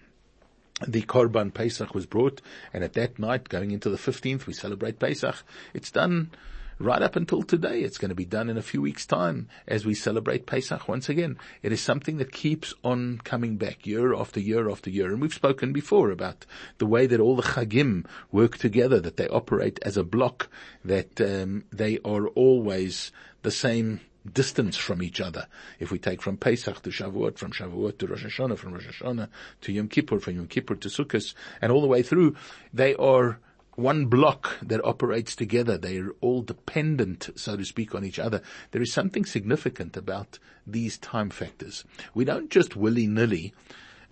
the 0.87 1.03
Korban 1.03 1.53
Pesach 1.53 1.94
was 1.94 2.07
brought, 2.07 2.40
and 2.72 2.83
at 2.83 2.94
that 2.94 3.18
night, 3.18 3.51
going 3.51 3.72
into 3.72 3.90
the 3.90 3.98
15th, 3.98 4.46
we 4.46 4.55
celebrate 4.55 4.98
Pesach. 4.98 5.37
It's 5.74 5.90
done 5.90 6.31
right 6.78 7.02
up 7.02 7.16
until 7.16 7.42
today. 7.42 7.80
It's 7.80 7.98
going 7.98 8.10
to 8.10 8.14
be 8.14 8.24
done 8.24 8.48
in 8.48 8.56
a 8.56 8.62
few 8.62 8.80
weeks 8.82 9.06
time 9.06 9.48
as 9.66 9.84
we 9.84 9.94
celebrate 9.94 10.46
Pesach 10.46 10.88
once 10.88 11.08
again. 11.08 11.38
It 11.62 11.72
is 11.72 11.80
something 11.80 12.18
that 12.18 12.32
keeps 12.32 12.74
on 12.84 13.20
coming 13.24 13.56
back 13.56 13.86
year 13.86 14.14
after 14.14 14.40
year 14.40 14.70
after 14.70 14.90
year. 14.90 15.08
And 15.08 15.20
we've 15.20 15.34
spoken 15.34 15.72
before 15.72 16.10
about 16.10 16.46
the 16.78 16.86
way 16.86 17.06
that 17.06 17.20
all 17.20 17.36
the 17.36 17.42
Chagim 17.42 18.06
work 18.30 18.58
together, 18.58 19.00
that 19.00 19.16
they 19.16 19.28
operate 19.28 19.78
as 19.82 19.96
a 19.96 20.04
block, 20.04 20.48
that 20.84 21.20
um, 21.20 21.64
they 21.72 21.98
are 22.04 22.28
always 22.28 23.12
the 23.42 23.50
same 23.50 24.00
distance 24.32 24.76
from 24.76 25.02
each 25.02 25.20
other. 25.20 25.46
If 25.78 25.90
we 25.90 25.98
take 25.98 26.22
from 26.22 26.36
Pesach 26.36 26.82
to 26.82 26.90
Shavuot, 26.90 27.38
from 27.38 27.52
Shavuot 27.52 27.98
to 27.98 28.06
Rosh 28.06 28.24
Hashanah, 28.24 28.58
from 28.58 28.74
Rosh 28.74 28.86
Hashanah 28.86 29.28
to 29.62 29.72
Yom 29.72 29.88
Kippur, 29.88 30.20
from 30.20 30.36
Yom 30.36 30.46
Kippur 30.48 30.74
to 30.76 30.88
Sukkot, 30.88 31.34
and 31.62 31.72
all 31.72 31.80
the 31.80 31.86
way 31.86 32.02
through, 32.02 32.36
they 32.72 32.94
are 32.96 33.38
one 33.78 34.06
block 34.06 34.58
that 34.60 34.84
operates 34.84 35.36
together. 35.36 35.78
They're 35.78 36.10
all 36.20 36.42
dependent, 36.42 37.30
so 37.36 37.56
to 37.56 37.64
speak, 37.64 37.94
on 37.94 38.04
each 38.04 38.18
other. 38.18 38.42
There 38.72 38.82
is 38.82 38.92
something 38.92 39.24
significant 39.24 39.96
about 39.96 40.40
these 40.66 40.98
time 40.98 41.30
factors. 41.30 41.84
We 42.12 42.24
don't 42.24 42.50
just 42.50 42.74
willy-nilly 42.74 43.54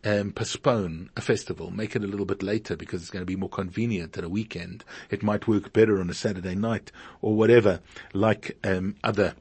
um, 0.05 0.31
postpone 0.31 1.11
a 1.17 1.21
festival, 1.21 1.73
make 1.73 1.97
it 1.97 2.05
a 2.05 2.07
little 2.07 2.27
bit 2.27 2.45
later 2.45 2.77
because 2.77 3.03
it's 3.03 3.11
going 3.11 3.23
to 3.23 3.27
be 3.27 3.35
more 3.35 3.49
convenient 3.49 4.17
at 4.17 4.23
a 4.23 4.29
weekend. 4.29 4.85
It 5.11 5.25
might 5.25 5.49
work 5.49 5.73
better 5.73 5.99
on 5.99 6.11
a 6.11 6.15
Saturday 6.15 6.55
night 6.55 6.93
or 7.21 7.35
whatever, 7.35 7.81
like 8.13 8.57
um, 8.63 8.95
other 9.03 9.35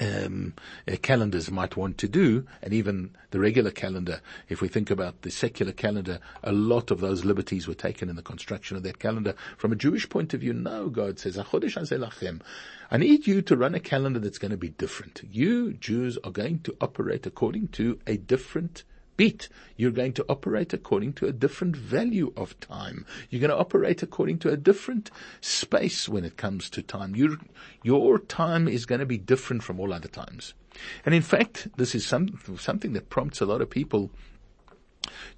um, 0.00 0.54
uh, 0.88 0.96
calendars 1.02 1.50
might 1.50 1.76
want 1.76 1.98
to 1.98 2.08
do, 2.08 2.46
and 2.62 2.72
even 2.72 3.10
the 3.30 3.38
regular 3.38 3.70
calendar. 3.70 4.20
If 4.48 4.60
we 4.60 4.68
think 4.68 4.90
about 4.90 5.22
the 5.22 5.30
secular 5.30 5.72
calendar, 5.72 6.18
a 6.42 6.52
lot 6.52 6.90
of 6.90 7.00
those 7.00 7.24
liberties 7.24 7.68
were 7.68 7.74
taken 7.74 8.08
in 8.08 8.16
the 8.16 8.22
construction 8.22 8.76
of 8.76 8.82
that 8.84 8.98
calendar. 8.98 9.34
From 9.56 9.72
a 9.72 9.76
Jewish 9.76 10.08
point 10.08 10.34
of 10.34 10.40
view, 10.40 10.52
no, 10.52 10.88
God 10.88 11.18
says, 11.18 11.38
I 11.38 12.96
need 12.96 13.26
you 13.26 13.42
to 13.42 13.56
run 13.56 13.74
a 13.74 13.80
calendar 13.80 14.18
that's 14.18 14.38
going 14.38 14.50
to 14.50 14.56
be 14.56 14.70
different. 14.70 15.22
You 15.30 15.74
Jews 15.74 16.18
are 16.24 16.32
going 16.32 16.60
to 16.60 16.76
operate 16.80 17.26
according 17.26 17.68
to 17.68 17.98
a 18.06 18.16
different 18.16 18.84
beat. 19.20 19.50
You're 19.76 19.90
going 19.90 20.14
to 20.14 20.24
operate 20.30 20.72
according 20.72 21.12
to 21.12 21.26
a 21.26 21.32
different 21.32 21.76
value 21.76 22.32
of 22.38 22.58
time. 22.58 23.04
You're 23.28 23.42
going 23.42 23.50
to 23.50 23.58
operate 23.58 24.02
according 24.02 24.38
to 24.38 24.50
a 24.50 24.56
different 24.56 25.10
space 25.42 26.08
when 26.08 26.24
it 26.24 26.38
comes 26.38 26.70
to 26.70 26.80
time. 26.80 27.14
Your, 27.14 27.36
your 27.82 28.18
time 28.18 28.66
is 28.66 28.86
going 28.86 29.00
to 29.00 29.04
be 29.04 29.18
different 29.18 29.62
from 29.62 29.78
all 29.78 29.92
other 29.92 30.08
times. 30.08 30.54
And 31.04 31.14
in 31.14 31.20
fact, 31.20 31.68
this 31.76 31.94
is 31.94 32.06
some, 32.06 32.40
something 32.58 32.94
that 32.94 33.10
prompts 33.10 33.42
a 33.42 33.44
lot 33.44 33.60
of 33.60 33.68
people 33.68 34.10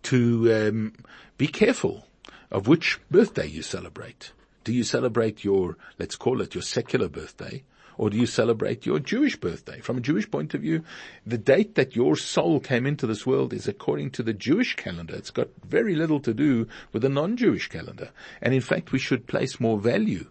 to 0.04 0.54
um, 0.54 0.92
be 1.36 1.48
careful 1.48 2.06
of 2.52 2.68
which 2.68 3.00
birthday 3.10 3.48
you 3.48 3.62
celebrate. 3.62 4.30
Do 4.62 4.72
you 4.72 4.84
celebrate 4.84 5.42
your, 5.42 5.76
let's 5.98 6.14
call 6.14 6.40
it 6.40 6.54
your 6.54 6.62
secular 6.62 7.08
birthday, 7.08 7.64
or 7.96 8.10
do 8.10 8.16
you 8.16 8.26
celebrate 8.26 8.86
your 8.86 8.98
Jewish 8.98 9.36
birthday? 9.36 9.80
From 9.80 9.98
a 9.98 10.00
Jewish 10.00 10.30
point 10.30 10.54
of 10.54 10.60
view, 10.60 10.82
the 11.26 11.38
date 11.38 11.74
that 11.74 11.96
your 11.96 12.16
soul 12.16 12.60
came 12.60 12.86
into 12.86 13.06
this 13.06 13.26
world 13.26 13.52
is 13.52 13.68
according 13.68 14.10
to 14.12 14.22
the 14.22 14.32
Jewish 14.32 14.76
calendar. 14.76 15.14
It's 15.14 15.30
got 15.30 15.48
very 15.64 15.94
little 15.94 16.20
to 16.20 16.34
do 16.34 16.66
with 16.92 17.02
the 17.02 17.08
non-Jewish 17.08 17.68
calendar. 17.68 18.10
And 18.40 18.54
in 18.54 18.60
fact, 18.60 18.92
we 18.92 18.98
should 18.98 19.26
place 19.26 19.60
more 19.60 19.78
value, 19.78 20.28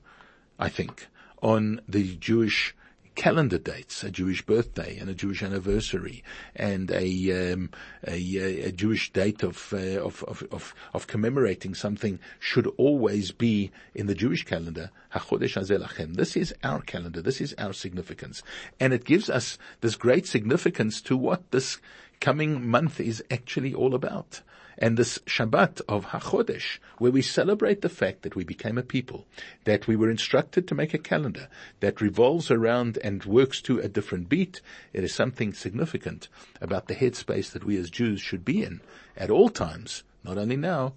I 0.60 0.70
think, 0.70 1.08
on 1.42 1.82
the 1.88 2.16
Jewish 2.16 2.76
calendar 3.16 3.58
dates, 3.58 4.04
a 4.04 4.12
Jewish 4.12 4.42
birthday 4.46 4.98
and 4.98 5.10
a 5.10 5.14
Jewish 5.14 5.44
anniversary, 5.44 6.24
and 6.56 6.90
a 6.92 7.54
um, 7.54 7.70
a, 8.08 8.68
a, 8.68 8.72
Jewish 8.72 9.12
date 9.12 9.44
of, 9.44 9.74
uh, 9.74 10.02
of, 10.02 10.24
of 10.24 10.44
of 10.52 10.76
of 10.94 11.08
commemorating 11.08 11.74
something 11.74 12.20
should 12.40 12.68
always 12.78 13.32
be 13.32 13.72
in 13.94 14.08
the 14.08 14.16
Jewish 14.16 14.46
calendar. 14.46 14.92
This 15.14 16.38
is 16.38 16.54
our 16.64 16.82
calendar. 16.82 17.22
This 17.22 17.42
is 17.42 17.56
our 17.58 17.74
significance, 17.74 18.44
and 18.80 18.94
it 18.94 19.04
gives 19.04 19.30
us 19.30 19.58
this 19.82 19.96
great 19.96 20.26
significance 20.26 21.02
to 21.02 21.18
what 21.18 21.52
this 21.52 21.80
coming 22.20 22.68
month 22.68 23.00
is 23.00 23.24
actually 23.30 23.74
all 23.74 23.96
about 23.96 24.42
and 24.78 24.98
this 24.98 25.20
Shabbat 25.20 25.82
of 25.88 26.08
HaChodesh, 26.08 26.80
where 26.98 27.12
we 27.12 27.22
celebrate 27.22 27.82
the 27.82 27.90
fact 27.90 28.22
that 28.24 28.36
we 28.36 28.44
became 28.44 28.78
a 28.78 28.84
people, 28.84 29.26
that 29.66 29.88
we 29.88 29.96
were 29.96 30.10
instructed 30.10 30.68
to 30.68 30.76
make 30.76 30.94
a 30.94 30.98
calendar 30.98 31.48
that 31.80 32.02
revolves 32.02 32.50
around 32.52 32.98
and 33.04 33.26
works 33.26 33.62
to 33.62 33.80
a 33.80 33.88
different 33.88 34.30
beat, 34.30 34.62
it 34.94 35.04
is 35.04 35.14
something 35.14 35.54
significant 35.54 36.28
about 36.60 36.88
the 36.88 36.96
headspace 36.96 37.52
that 37.52 37.64
we 37.64 37.78
as 37.78 37.90
Jews 37.90 38.22
should 38.22 38.46
be 38.46 38.64
in 38.64 38.82
at 39.18 39.30
all 39.30 39.50
times, 39.50 40.04
not 40.24 40.38
only 40.38 40.58
now, 40.58 40.94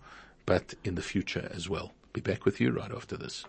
but 0.46 0.74
in 0.84 0.94
the 0.94 1.02
future 1.02 1.50
as 1.52 1.68
well. 1.68 1.92
Be 2.12 2.20
back 2.20 2.44
with 2.44 2.60
you 2.60 2.70
right 2.70 2.92
after 2.92 3.16
this. 3.16 3.44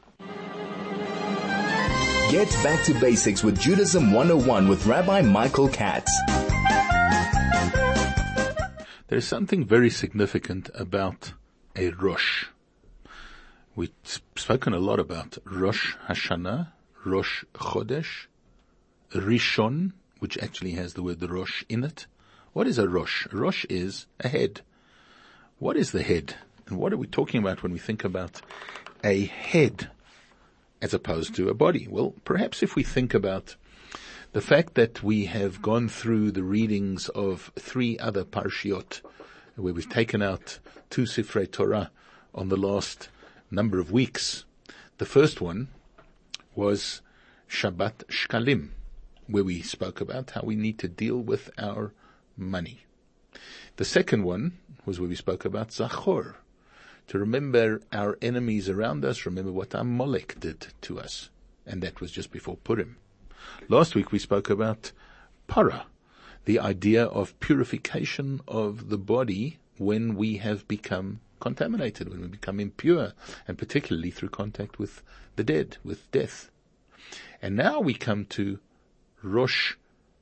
Get 2.32 2.50
back 2.64 2.84
to 2.86 2.94
basics 3.00 3.44
with 3.44 3.60
Judaism 3.60 4.12
101 4.12 4.68
with 4.68 4.86
Rabbi 4.88 5.22
Michael 5.22 5.70
Katz. 5.70 6.12
There's 9.08 9.28
something 9.28 9.66
very 9.66 9.90
significant 9.90 10.70
about 10.74 11.34
a 11.76 11.90
Rosh. 11.92 12.46
We've 13.76 13.92
spoken 14.36 14.74
a 14.74 14.80
lot 14.80 15.00
about 15.00 15.38
Rosh 15.46 15.96
Hashanah, 16.08 16.72
Rosh 17.04 17.44
Chodesh, 17.54 18.26
Rishon, 19.14 19.92
which 20.20 20.38
actually 20.40 20.72
has 20.72 20.94
the 20.94 21.04
word 21.04 21.22
Rosh 21.22 21.64
in 21.70 21.84
it. 21.84 22.08
What 22.54 22.68
is 22.68 22.80
a 22.80 22.90
Rosh? 22.90 23.28
A 23.32 23.36
Rosh 23.36 23.66
is 23.70 24.08
a 24.20 24.28
head. 24.28 24.62
What 25.60 25.78
is 25.78 25.92
the 25.92 26.04
head? 26.04 26.36
And 26.68 26.78
what 26.78 26.92
are 26.92 26.98
we 26.98 27.08
talking 27.08 27.40
about 27.40 27.62
when 27.62 27.72
we 27.72 27.80
think 27.80 28.04
about 28.04 28.42
a 29.04 29.26
head? 29.26 29.90
as 30.82 30.94
opposed 30.94 31.36
to 31.36 31.50
a 31.50 31.54
body? 31.54 31.88
Well, 31.90 32.14
perhaps 32.26 32.62
if 32.62 32.76
we 32.76 32.84
think 32.84 33.14
about 33.14 33.56
the 34.36 34.42
fact 34.42 34.74
that 34.74 35.02
we 35.02 35.28
have 35.28 35.62
gone 35.62 35.88
through 35.88 36.30
the 36.30 36.44
readings 36.44 37.08
of 37.08 37.54
three 37.58 37.98
other 38.00 38.26
parshiot, 38.26 39.00
where 39.56 39.74
we've 39.74 39.90
taken 39.90 40.22
out 40.22 40.60
two 40.90 41.04
Sifrei 41.04 41.50
Torah 41.50 41.90
on 42.34 42.50
the 42.50 42.58
last 42.58 43.08
number 43.50 43.80
of 43.80 43.94
weeks. 43.94 44.44
The 44.98 45.06
first 45.06 45.40
one 45.40 45.70
was 46.54 47.02
Shabbat 47.50 48.04
Shkalim, 48.10 48.72
where 49.28 49.46
we 49.46 49.62
spoke 49.62 50.02
about 50.02 50.32
how 50.32 50.42
we 50.44 50.58
need 50.58 50.80
to 50.80 50.90
deal 50.90 51.18
with 51.18 51.50
our 51.58 51.94
money. 52.36 52.82
The 53.78 53.86
second 53.86 54.26
one 54.26 54.58
was 54.86 55.00
where 55.00 55.08
we 55.08 55.16
spoke 55.16 55.46
about 55.46 55.70
Zachor, 55.70 56.34
to 57.08 57.18
remember 57.18 57.80
our 57.94 58.18
enemies 58.22 58.68
around 58.68 59.06
us, 59.06 59.26
remember 59.26 59.54
what 59.54 59.74
Amalek 59.74 60.38
did 60.42 60.68
to 60.82 61.00
us. 61.00 61.30
And 61.66 61.82
that 61.84 62.02
was 62.02 62.12
just 62.12 62.32
before 62.32 62.58
Purim. 62.58 62.98
Last 63.68 63.96
week 63.96 64.12
we 64.12 64.20
spoke 64.20 64.50
about 64.50 64.92
para, 65.48 65.86
the 66.46 66.60
idea 66.60 67.06
of 67.06 67.40
purification 67.40 68.42
of 68.48 68.90
the 68.90 68.98
body 68.98 69.58
when 69.78 70.16
we 70.16 70.38
have 70.38 70.68
become 70.68 71.20
contaminated, 71.40 72.10
when 72.10 72.22
we 72.22 72.28
become 72.28 72.60
impure, 72.60 73.14
and 73.48 73.58
particularly 73.58 74.12
through 74.12 74.30
contact 74.30 74.80
with 74.80 75.04
the 75.36 75.44
dead, 75.44 75.78
with 75.84 76.10
death. 76.12 76.50
And 77.42 77.56
now 77.56 77.80
we 77.80 77.94
come 77.94 78.26
to 78.26 78.60
Rosh 79.22 79.76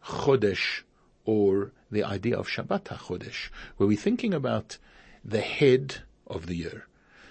Chodesh, 0.03 0.81
or 1.25 1.71
the 1.91 2.03
idea 2.03 2.37
of 2.37 2.47
Shabbat 2.47 2.85
HaChodesh, 2.85 3.49
where 3.77 3.87
we're 3.87 3.97
thinking 3.97 4.33
about 4.33 4.77
the 5.23 5.41
head 5.41 5.99
of 6.27 6.47
the 6.47 6.55
year. 6.55 6.87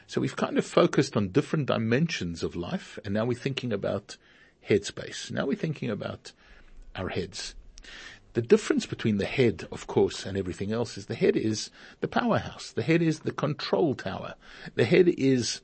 So 0.07 0.21
we've 0.21 0.37
kind 0.37 0.59
of 0.59 0.65
focused 0.65 1.17
on 1.17 1.29
different 1.29 1.67
dimensions 1.67 2.43
of 2.43 2.57
life, 2.57 2.99
and 3.05 3.15
now 3.15 3.25
we're 3.25 3.39
thinking 3.39 3.73
about 3.73 4.17
headspace. 4.69 5.31
Now 5.31 5.47
we're 5.47 5.57
thinking 5.57 5.91
about 5.91 6.33
our 6.95 7.09
heads. 7.09 7.55
The 8.35 8.43
difference 8.43 8.87
between 8.87 9.19
the 9.19 9.27
head, 9.27 9.69
of 9.71 9.87
course, 9.87 10.25
and 10.25 10.39
everything 10.39 10.73
else 10.73 10.97
is 10.97 11.07
the 11.07 11.15
head 11.15 11.37
is 11.37 11.71
the 12.01 12.09
powerhouse. 12.09 12.73
The 12.73 12.83
head 12.83 13.03
is 13.03 13.21
the 13.21 13.33
control 13.33 13.95
tower. 13.95 14.35
The 14.75 14.87
head 14.87 15.09
is 15.09 15.61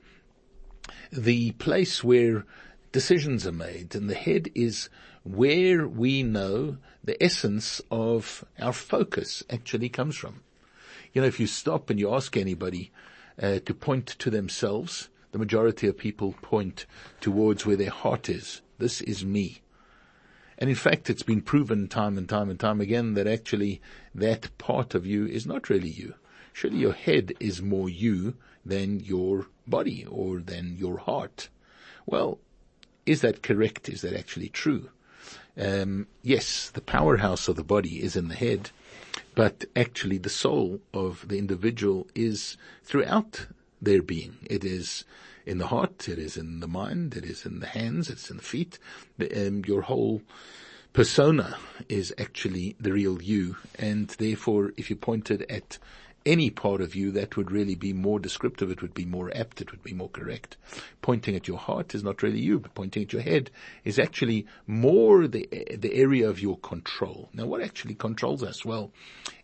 the 1.10 1.52
place 1.52 2.04
where 2.04 2.44
decisions 2.92 3.46
are 3.46 3.52
made 3.52 3.94
and 3.94 4.08
the 4.08 4.14
head 4.14 4.50
is 4.54 4.88
where 5.24 5.86
we 5.86 6.22
know 6.22 6.78
the 7.04 7.22
essence 7.22 7.80
of 7.90 8.44
our 8.58 8.72
focus 8.72 9.42
actually 9.50 9.88
comes 9.88 10.16
from. 10.16 10.42
You 11.12 11.22
know, 11.22 11.28
if 11.28 11.40
you 11.40 11.46
stop 11.46 11.90
and 11.90 11.98
you 11.98 12.12
ask 12.14 12.36
anybody 12.36 12.90
uh, 13.40 13.60
to 13.64 13.74
point 13.74 14.06
to 14.06 14.30
themselves, 14.30 15.08
the 15.32 15.38
majority 15.38 15.86
of 15.86 15.96
people 15.96 16.34
point 16.42 16.86
towards 17.20 17.64
where 17.64 17.76
their 17.76 17.90
heart 17.90 18.28
is. 18.28 18.62
This 18.78 19.00
is 19.00 19.24
me. 19.24 19.60
And 20.58 20.68
in 20.68 20.76
fact, 20.76 21.08
it's 21.08 21.22
been 21.22 21.40
proven 21.40 21.88
time 21.88 22.18
and 22.18 22.28
time 22.28 22.50
and 22.50 22.58
time 22.58 22.80
again 22.80 23.14
that 23.14 23.26
actually 23.26 23.80
that 24.14 24.56
part 24.58 24.94
of 24.94 25.06
you 25.06 25.26
is 25.26 25.46
not 25.46 25.68
really 25.68 25.90
you. 25.90 26.14
Surely 26.52 26.78
your 26.78 26.92
head 26.92 27.32
is 27.38 27.62
more 27.62 27.88
you 27.88 28.34
than 28.66 29.00
your 29.00 29.46
body 29.66 30.04
or 30.10 30.40
than 30.40 30.76
your 30.76 30.98
heart. 30.98 31.48
Well, 32.06 32.38
is 33.06 33.20
that 33.20 33.42
correct? 33.42 33.88
Is 33.88 34.00
that 34.02 34.14
actually 34.14 34.48
true? 34.48 34.90
Um, 35.56 36.06
yes, 36.22 36.70
the 36.70 36.80
powerhouse 36.80 37.48
of 37.48 37.56
the 37.56 37.64
body 37.64 38.02
is 38.02 38.16
in 38.16 38.28
the 38.28 38.34
head, 38.34 38.70
but 39.34 39.64
actually 39.76 40.18
the 40.18 40.28
soul 40.28 40.80
of 40.92 41.26
the 41.28 41.38
individual 41.38 42.06
is 42.14 42.56
throughout 42.84 43.46
their 43.80 44.02
being. 44.02 44.38
It 44.48 44.64
is 44.64 45.04
in 45.48 45.58
the 45.58 45.66
heart, 45.66 46.08
it 46.08 46.18
is 46.18 46.36
in 46.36 46.60
the 46.60 46.68
mind, 46.68 47.16
it 47.16 47.24
is 47.24 47.46
in 47.46 47.60
the 47.60 47.66
hands, 47.66 48.10
it's 48.10 48.30
in 48.30 48.36
the 48.36 48.42
feet. 48.42 48.78
Um, 49.34 49.64
your 49.66 49.82
whole 49.82 50.20
persona 50.92 51.56
is 51.88 52.14
actually 52.18 52.76
the 52.78 52.92
real 52.92 53.22
you, 53.22 53.56
and 53.78 54.08
therefore, 54.08 54.72
if 54.76 54.90
you 54.90 54.96
pointed 54.96 55.46
at 55.50 55.78
any 56.26 56.50
part 56.50 56.82
of 56.82 56.94
you 56.94 57.10
that 57.12 57.38
would 57.38 57.50
really 57.50 57.74
be 57.74 57.94
more 57.94 58.20
descriptive, 58.20 58.70
it 58.70 58.82
would 58.82 58.92
be 58.92 59.06
more 59.06 59.34
apt, 59.34 59.62
it 59.62 59.70
would 59.70 59.82
be 59.82 59.94
more 59.94 60.10
correct. 60.10 60.58
Pointing 61.00 61.34
at 61.34 61.48
your 61.48 61.56
heart 61.56 61.94
is 61.94 62.04
not 62.04 62.22
really 62.22 62.40
you, 62.40 62.58
but 62.58 62.74
pointing 62.74 63.04
at 63.04 63.14
your 63.14 63.22
head 63.22 63.50
is 63.84 63.98
actually 63.98 64.46
more 64.66 65.26
the, 65.26 65.48
the 65.78 65.94
area 65.94 66.28
of 66.28 66.40
your 66.40 66.58
control. 66.58 67.30
Now 67.32 67.46
what 67.46 67.62
actually 67.62 67.94
controls 67.94 68.42
us? 68.42 68.64
Well, 68.64 68.92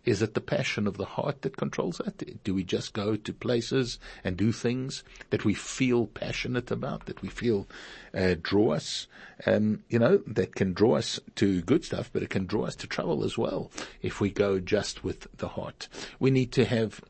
is 0.04 0.22
it 0.22 0.34
the 0.34 0.40
passion 0.40 0.86
of 0.86 0.96
the 0.96 1.04
heart 1.04 1.42
that 1.42 1.56
controls 1.56 1.98
that? 1.98 2.42
Do 2.44 2.54
we 2.54 2.64
just 2.64 2.92
go 2.92 3.16
to 3.16 3.32
places 3.32 3.98
and 4.22 4.36
do 4.36 4.52
things 4.52 5.02
that 5.30 5.44
we 5.44 5.54
feel 5.54 6.06
passionate 6.06 6.70
about, 6.70 7.06
that 7.06 7.22
we 7.22 7.28
feel 7.28 7.66
uh, 8.12 8.34
draw 8.40 8.72
us? 8.72 9.06
Um, 9.46 9.82
you 9.88 9.98
know, 9.98 10.18
that 10.26 10.54
can 10.54 10.72
draw 10.72 10.96
us 10.96 11.20
to 11.36 11.62
good 11.62 11.84
stuff, 11.84 12.10
but 12.12 12.22
it 12.22 12.30
can 12.30 12.46
draw 12.46 12.66
us 12.66 12.76
to 12.76 12.86
trouble 12.86 13.24
as 13.24 13.38
well 13.38 13.70
if 14.02 14.20
we 14.20 14.30
go 14.30 14.60
just 14.60 15.04
with 15.04 15.26
the 15.36 15.48
heart. 15.48 15.88
We 16.18 16.30
need 16.30 16.52
to 16.52 16.64
have 16.64 17.00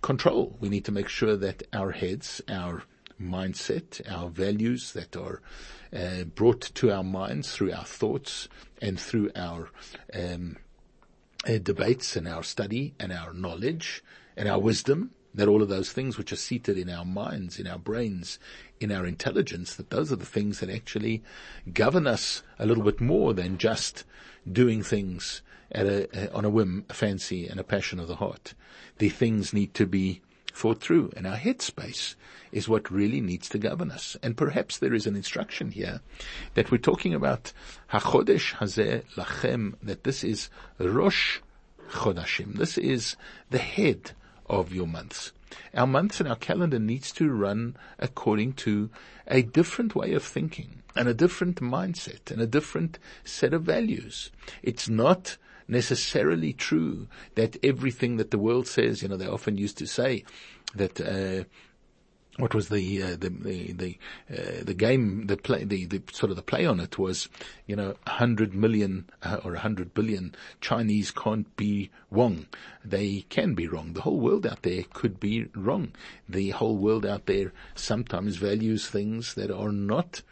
control. 0.00 0.56
We 0.60 0.68
need 0.68 0.84
to 0.86 0.92
make 0.92 1.08
sure 1.08 1.36
that 1.36 1.62
our 1.72 1.92
heads, 1.92 2.40
our 2.48 2.84
mindset, 3.20 4.00
our 4.10 4.28
values 4.28 4.92
that 4.92 5.16
are 5.16 5.42
uh, 5.92 6.24
brought 6.24 6.60
to 6.60 6.90
our 6.92 7.04
minds 7.04 7.52
through 7.52 7.72
our 7.72 7.84
thoughts 7.84 8.48
and 8.80 8.98
through 8.98 9.30
our 9.34 9.70
um, 10.14 10.56
uh, 11.46 11.58
debates 11.58 12.16
and 12.16 12.26
our 12.26 12.42
study 12.42 12.94
and 12.98 13.12
our 13.12 13.32
knowledge 13.32 14.02
and 14.36 14.48
our 14.48 14.58
wisdom, 14.58 15.10
that 15.34 15.48
all 15.48 15.62
of 15.62 15.68
those 15.68 15.92
things 15.92 16.16
which 16.16 16.32
are 16.32 16.36
seated 16.36 16.78
in 16.78 16.88
our 16.88 17.04
minds, 17.04 17.58
in 17.58 17.66
our 17.66 17.78
brains, 17.78 18.38
in 18.80 18.90
our 18.90 19.06
intelligence, 19.06 19.74
that 19.74 19.90
those 19.90 20.10
are 20.10 20.16
the 20.16 20.26
things 20.26 20.60
that 20.60 20.70
actually 20.70 21.22
govern 21.72 22.06
us 22.06 22.42
a 22.58 22.66
little 22.66 22.82
bit 22.82 23.00
more 23.00 23.34
than 23.34 23.58
just 23.58 24.04
doing 24.50 24.82
things 24.82 25.42
a, 25.72 26.32
on 26.32 26.44
a 26.44 26.50
whim, 26.50 26.84
a 26.88 26.94
fancy 26.94 27.46
and 27.46 27.60
a 27.60 27.64
passion 27.64 28.00
of 28.00 28.08
the 28.08 28.16
heart. 28.16 28.54
The 28.98 29.10
things 29.10 29.52
need 29.52 29.74
to 29.74 29.86
be 29.86 30.22
thought 30.52 30.80
through 30.80 31.12
and 31.16 31.26
our 31.26 31.36
headspace 31.36 32.14
is 32.52 32.68
what 32.68 32.90
really 32.90 33.20
needs 33.20 33.48
to 33.50 33.58
govern 33.58 33.90
us. 33.90 34.16
And 34.22 34.36
perhaps 34.36 34.78
there 34.78 34.94
is 34.94 35.06
an 35.06 35.16
instruction 35.16 35.70
here 35.70 36.00
that 36.54 36.70
we're 36.70 36.78
talking 36.78 37.14
about 37.14 37.52
HaChodesh 37.92 38.54
Hazeh 38.54 39.04
Lachem, 39.16 39.74
that 39.82 40.04
this 40.04 40.24
is 40.24 40.48
Rosh 40.78 41.40
Chodashim. 41.90 42.54
This 42.54 42.78
is 42.78 43.16
the 43.50 43.58
head 43.58 44.12
of 44.46 44.72
your 44.72 44.86
months. 44.86 45.32
Our 45.74 45.86
months 45.86 46.20
and 46.20 46.28
our 46.28 46.36
calendar 46.36 46.78
needs 46.78 47.12
to 47.12 47.30
run 47.30 47.76
according 47.98 48.54
to 48.54 48.90
a 49.26 49.42
different 49.42 49.94
way 49.94 50.12
of 50.12 50.22
thinking 50.22 50.82
and 50.94 51.08
a 51.08 51.14
different 51.14 51.60
mindset 51.60 52.30
and 52.30 52.40
a 52.40 52.46
different 52.46 52.98
set 53.24 53.54
of 53.54 53.62
values. 53.62 54.30
It's 54.62 54.88
not 54.88 55.36
necessarily 55.68 56.52
true 56.52 57.06
that 57.34 57.56
everything 57.62 58.16
that 58.16 58.30
the 58.30 58.38
world 58.38 58.66
says, 58.66 59.02
you 59.02 59.08
know, 59.08 59.16
they 59.16 59.28
often 59.28 59.56
used 59.56 59.78
to 59.78 59.86
say 59.86 60.24
that, 60.74 61.00
uh, 61.00 61.44
what 62.38 62.54
was 62.54 62.68
the 62.68 63.02
uh, 63.02 63.16
the 63.16 63.30
the 63.30 63.72
the, 63.72 63.98
uh, 64.30 64.62
the 64.62 64.74
game 64.74 65.26
the 65.26 65.36
play 65.36 65.64
the, 65.64 65.86
the 65.86 66.00
sort 66.12 66.30
of 66.30 66.36
the 66.36 66.42
play 66.42 66.64
on 66.64 66.78
it 66.78 66.96
was 66.96 67.28
you 67.66 67.74
know 67.74 67.96
a 68.06 68.10
hundred 68.10 68.54
million 68.54 69.10
uh, 69.24 69.40
or 69.44 69.54
a 69.54 69.58
hundred 69.58 69.92
billion 69.92 70.34
Chinese 70.60 71.10
can't 71.10 71.54
be 71.56 71.90
wrong. 72.12 72.46
They 72.84 73.26
can 73.28 73.54
be 73.54 73.66
wrong. 73.66 73.92
The 73.92 74.02
whole 74.02 74.20
world 74.20 74.46
out 74.46 74.62
there 74.62 74.84
could 74.92 75.18
be 75.18 75.46
wrong. 75.54 75.92
The 76.28 76.50
whole 76.50 76.76
world 76.76 77.04
out 77.04 77.26
there 77.26 77.52
sometimes 77.74 78.36
values 78.36 78.86
things 78.86 79.34
that 79.34 79.50
are 79.50 79.72
not 79.72 80.22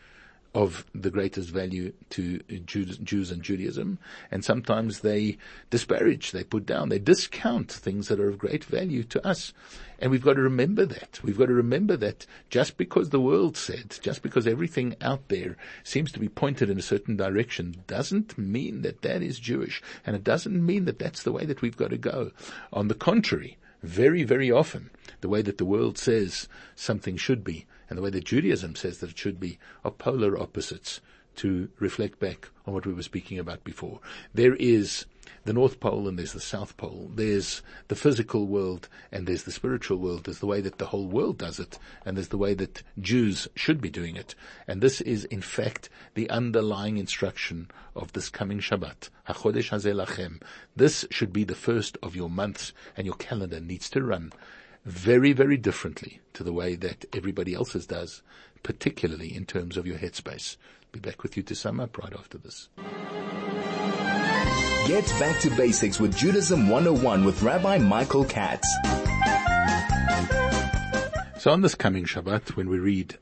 of 0.56 0.86
the 0.94 1.10
greatest 1.10 1.50
value 1.50 1.92
to 2.08 2.38
Jews, 2.64 2.96
Jews, 2.96 3.30
and 3.30 3.42
Judaism. 3.42 3.98
And 4.30 4.42
sometimes 4.42 5.00
they 5.00 5.36
disparage, 5.68 6.32
they 6.32 6.44
put 6.44 6.64
down, 6.64 6.88
they 6.88 6.98
discount 6.98 7.70
things 7.70 8.08
that 8.08 8.18
are 8.18 8.30
of 8.30 8.38
great 8.38 8.64
value 8.64 9.02
to 9.04 9.24
us. 9.24 9.52
And 9.98 10.10
we've 10.10 10.24
got 10.24 10.36
to 10.36 10.40
remember 10.40 10.86
that. 10.86 11.20
We've 11.22 11.36
got 11.36 11.48
to 11.48 11.52
remember 11.52 11.94
that 11.98 12.24
just 12.48 12.78
because 12.78 13.10
the 13.10 13.20
world 13.20 13.58
said, 13.58 13.98
just 14.00 14.22
because 14.22 14.46
everything 14.46 14.96
out 15.02 15.28
there 15.28 15.58
seems 15.84 16.10
to 16.12 16.18
be 16.18 16.28
pointed 16.30 16.70
in 16.70 16.78
a 16.78 16.82
certain 16.82 17.18
direction 17.18 17.84
doesn't 17.86 18.38
mean 18.38 18.80
that 18.80 19.02
that 19.02 19.22
is 19.22 19.38
Jewish. 19.38 19.82
And 20.06 20.16
it 20.16 20.24
doesn't 20.24 20.64
mean 20.64 20.86
that 20.86 20.98
that's 20.98 21.22
the 21.22 21.32
way 21.32 21.44
that 21.44 21.60
we've 21.60 21.76
got 21.76 21.90
to 21.90 21.98
go. 21.98 22.30
On 22.72 22.88
the 22.88 22.94
contrary, 22.94 23.58
very, 23.82 24.22
very 24.22 24.50
often, 24.50 24.88
the 25.20 25.28
way 25.28 25.42
that 25.42 25.58
the 25.58 25.66
world 25.66 25.98
says 25.98 26.48
something 26.74 27.18
should 27.18 27.44
be 27.44 27.66
and 27.88 27.98
the 27.98 28.02
way 28.02 28.10
that 28.10 28.24
Judaism 28.24 28.74
says 28.74 28.98
that 28.98 29.10
it 29.10 29.18
should 29.18 29.40
be 29.40 29.58
are 29.84 29.90
polar 29.90 30.38
opposites 30.38 31.00
to 31.36 31.68
reflect 31.78 32.18
back 32.18 32.48
on 32.66 32.74
what 32.74 32.86
we 32.86 32.92
were 32.92 33.02
speaking 33.02 33.38
about 33.38 33.62
before. 33.62 34.00
There 34.34 34.54
is 34.56 35.06
the 35.44 35.52
North 35.52 35.80
Pole 35.80 36.08
and 36.08 36.18
there's 36.18 36.32
the 36.32 36.40
South 36.40 36.76
Pole. 36.76 37.10
There's 37.14 37.62
the 37.88 37.94
physical 37.94 38.46
world 38.46 38.88
and 39.12 39.26
there's 39.26 39.44
the 39.44 39.52
spiritual 39.52 39.98
world. 39.98 40.24
There's 40.24 40.40
the 40.40 40.46
way 40.46 40.60
that 40.60 40.78
the 40.78 40.86
whole 40.86 41.06
world 41.06 41.38
does 41.38 41.60
it 41.60 41.78
and 42.04 42.16
there's 42.16 42.28
the 42.28 42.38
way 42.38 42.54
that 42.54 42.82
Jews 43.00 43.46
should 43.54 43.80
be 43.80 43.90
doing 43.90 44.16
it. 44.16 44.34
And 44.66 44.80
this 44.80 45.00
is 45.00 45.24
in 45.26 45.42
fact 45.42 45.88
the 46.14 46.28
underlying 46.30 46.96
instruction 46.96 47.70
of 47.94 48.12
this 48.12 48.28
coming 48.28 48.58
Shabbat. 48.58 49.10
HaChodesh 49.28 49.70
Hazeh 49.70 50.06
Lachem. 50.06 50.42
This 50.74 51.04
should 51.10 51.32
be 51.32 51.44
the 51.44 51.54
first 51.54 51.98
of 52.02 52.16
your 52.16 52.30
months 52.30 52.72
and 52.96 53.06
your 53.06 53.16
calendar 53.16 53.60
needs 53.60 53.90
to 53.90 54.02
run 54.02 54.32
very, 54.86 55.32
very 55.32 55.56
differently 55.56 56.20
to 56.32 56.44
the 56.44 56.52
way 56.52 56.76
that 56.76 57.04
everybody 57.12 57.54
else's 57.54 57.86
does, 57.86 58.22
particularly 58.62 59.34
in 59.34 59.44
terms 59.44 59.76
of 59.76 59.86
your 59.86 59.98
headspace. 59.98 60.56
Be 60.92 61.00
back 61.00 61.24
with 61.24 61.36
you 61.36 61.42
to 61.42 61.54
sum 61.56 61.80
up 61.80 61.98
right 61.98 62.12
after 62.16 62.38
this. 62.38 62.68
Get 64.86 65.04
back 65.18 65.40
to 65.40 65.50
basics 65.56 65.98
with 65.98 66.16
Judaism 66.16 66.68
101 66.68 67.24
with 67.24 67.42
Rabbi 67.42 67.78
Michael 67.78 68.24
Katz. 68.24 68.68
So 71.40 71.50
on 71.50 71.62
this 71.62 71.74
coming 71.74 72.04
Shabbat, 72.04 72.54
when 72.56 72.68
we 72.68 72.78
read 72.78 73.18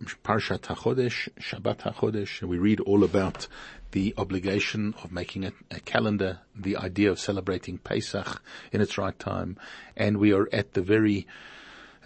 Parshat 0.00 0.60
HaChodesh, 0.60 1.28
Shabbat 1.38 1.80
HaChodesh, 1.82 2.40
and 2.40 2.48
we 2.48 2.58
read 2.58 2.80
all 2.80 3.04
about 3.04 3.46
the 3.92 4.14
obligation 4.16 4.94
of 5.02 5.12
making 5.12 5.44
a, 5.44 5.52
a, 5.70 5.80
calendar, 5.80 6.38
the 6.56 6.76
idea 6.76 7.10
of 7.10 7.20
celebrating 7.20 7.76
Pesach 7.76 8.40
in 8.72 8.80
its 8.80 8.96
right 8.96 9.18
time, 9.18 9.58
and 9.96 10.16
we 10.16 10.32
are 10.32 10.48
at 10.52 10.72
the 10.72 10.80
very 10.80 11.26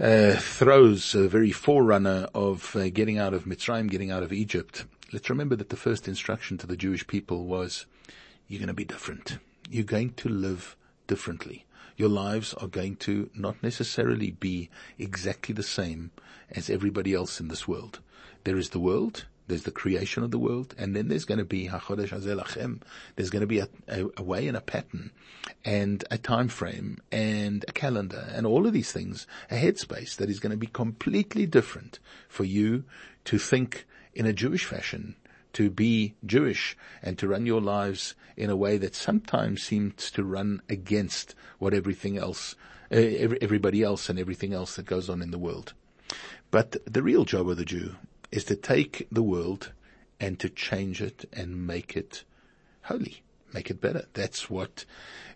uh, 0.01 0.35
throes, 0.35 1.13
the 1.13 1.29
very 1.29 1.53
forerunner 1.53 2.27
of 2.35 2.75
uh, 2.75 2.89
getting 2.89 3.19
out 3.19 3.33
of 3.33 3.45
Mitzrayim, 3.45 3.89
getting 3.89 4.11
out 4.11 4.25
of 4.25 4.33
Egypt. 4.33 4.87
Let's 5.13 5.31
remember 5.31 5.55
that 5.57 5.69
the 5.69 5.77
first 5.77 6.09
instruction 6.09 6.59
to 6.59 6.67
the 6.67 6.77
Jewish 6.77 7.07
people 7.07 7.45
was, 7.45 7.87
you're 8.49 8.59
going 8.59 8.67
to 8.67 8.75
be 8.75 8.85
different. 8.85 9.39
You're 9.71 9.85
going 9.85 10.15
to 10.15 10.29
live 10.29 10.77
differently. 11.07 11.65
Your 11.97 12.09
lives 12.09 12.55
are 12.55 12.67
going 12.67 12.97
to 12.97 13.31
not 13.35 13.63
necessarily 13.63 14.33
be 14.33 14.69
exactly 14.99 15.55
the 15.55 15.63
same 15.63 16.11
as 16.51 16.69
everybody 16.69 17.15
else 17.15 17.41
in 17.41 17.49
this 17.49 17.69
world. 17.69 18.01
There 18.45 18.57
is 18.57 18.71
the 18.71 18.81
world, 18.81 19.27
there's 19.47 19.63
the 19.63 19.71
creation 19.71 20.23
of 20.23 20.31
the 20.31 20.39
world, 20.39 20.75
and 20.79 20.97
then 20.97 21.09
there's 21.09 21.25
going 21.25 21.39
to 21.39 21.45
be 21.45 21.69
Hachodesh 21.69 22.09
Hazelachem. 22.09 22.81
There's 23.15 23.31
going 23.31 23.41
to 23.41 23.47
be 23.47 23.61
a, 23.61 23.69
a, 23.89 24.07
a, 24.17 24.23
way 24.23 24.49
and 24.49 24.57
a 24.57 24.61
pattern, 24.61 25.13
and 25.65 26.05
a 26.11 26.19
time 26.19 26.49
frame, 26.49 26.99
and 27.13 27.65
a 27.69 27.73
calendar, 27.73 28.27
and 28.33 28.47
all 28.47 28.67
of 28.67 28.73
these 28.73 28.91
things, 28.91 29.27
a 29.51 29.57
headspace 29.57 30.17
that 30.17 30.31
is 30.31 30.41
going 30.41 30.53
to 30.53 30.57
be 30.57 30.67
completely 30.67 31.47
different 31.47 31.99
for 32.29 32.45
you 32.45 32.85
to 33.27 33.39
think 33.39 33.87
in 34.15 34.27
a 34.27 34.33
Jewish 34.33 34.65
fashion, 34.65 35.17
to 35.55 35.71
be 35.71 36.15
Jewish 36.25 36.77
and 37.03 37.19
to 37.19 37.29
run 37.29 37.47
your 37.47 37.61
lives 37.61 38.15
in 38.37 38.51
a 38.51 38.57
way 38.57 38.79
that 38.79 38.95
sometimes 38.95 39.63
seems 39.63 40.11
to 40.13 40.25
run 40.25 40.61
against 40.69 41.35
what 41.59 41.75
everything 41.75 42.19
else, 42.19 42.55
uh, 42.93 42.97
everybody 42.97 43.83
else 43.83 44.09
and 44.09 44.19
everything 44.19 44.53
else 44.53 44.77
that 44.77 44.87
goes 44.87 45.09
on 45.09 45.23
in 45.23 45.31
the 45.31 45.39
world. 45.39 45.73
But 46.51 46.77
the 46.85 47.03
real 47.03 47.25
job 47.25 47.49
of 47.49 47.57
the 47.57 47.65
Jew 47.65 47.97
is 48.31 48.45
to 48.45 48.57
take 48.57 49.07
the 49.11 49.23
world 49.23 49.73
and 50.21 50.39
to 50.41 50.49
change 50.49 51.01
it 51.01 51.29
and 51.33 51.67
make 51.67 51.97
it 51.97 52.25
holy, 52.83 53.23
make 53.55 53.71
it 53.71 53.81
better. 53.81 54.05
That's 54.13 54.51
what 54.51 54.85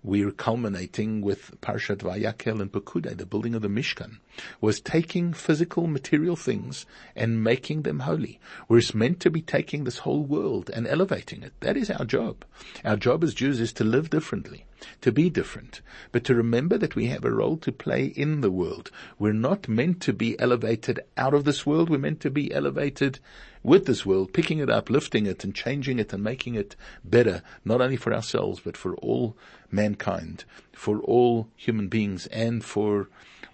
we're 0.02 0.32
culminating 0.32 1.22
with 1.22 1.60
Parshat 1.60 1.98
Vayakel 1.98 2.60
and 2.60 2.70
Pekudei, 2.70 3.16
the 3.16 3.26
building 3.26 3.54
of 3.54 3.62
the 3.62 3.68
Mishkan, 3.68 4.18
was 4.60 4.80
taking 4.80 5.32
physical 5.32 5.86
material 5.86 6.36
things 6.36 6.86
and 7.16 7.42
making 7.42 7.82
them 7.82 8.00
holy. 8.00 8.38
We're 8.68 8.82
meant 8.94 9.20
to 9.20 9.30
be 9.30 9.42
taking 9.42 9.84
this 9.84 9.98
whole 9.98 10.24
world 10.24 10.70
and 10.70 10.86
elevating 10.86 11.42
it. 11.42 11.52
That 11.60 11.76
is 11.76 11.90
our 11.90 12.04
job. 12.04 12.44
Our 12.84 12.96
job 12.96 13.24
as 13.24 13.34
Jews 13.34 13.60
is 13.60 13.72
to 13.74 13.84
live 13.84 14.10
differently, 14.10 14.64
to 15.00 15.12
be 15.12 15.30
different, 15.30 15.80
but 16.12 16.24
to 16.24 16.34
remember 16.34 16.78
that 16.78 16.94
we 16.94 17.06
have 17.06 17.24
a 17.24 17.30
role 17.30 17.56
to 17.58 17.72
play 17.72 18.06
in 18.06 18.40
the 18.40 18.50
world. 18.50 18.90
We're 19.18 19.32
not 19.32 19.68
meant 19.68 20.00
to 20.02 20.12
be 20.12 20.38
elevated 20.38 21.00
out 21.16 21.34
of 21.34 21.44
this 21.44 21.64
world. 21.66 21.90
We're 21.90 21.98
meant 21.98 22.20
to 22.20 22.30
be 22.30 22.52
elevated 22.52 23.18
with 23.62 23.86
this 23.86 24.06
world, 24.06 24.32
picking 24.32 24.58
it 24.58 24.70
up, 24.70 24.90
lifting 24.90 25.26
it 25.26 25.44
and 25.44 25.54
changing 25.54 25.98
it 25.98 26.12
and 26.12 26.22
making 26.22 26.54
it 26.54 26.76
better, 27.04 27.42
not 27.64 27.80
only 27.80 27.96
for 27.96 28.14
ourselves, 28.14 28.60
but 28.60 28.76
for 28.76 28.94
all 28.96 29.36
mankind, 29.70 30.44
for 30.72 31.00
all 31.00 31.48
human 31.56 31.88
beings 31.88 32.26
and 32.28 32.64
for 32.64 33.08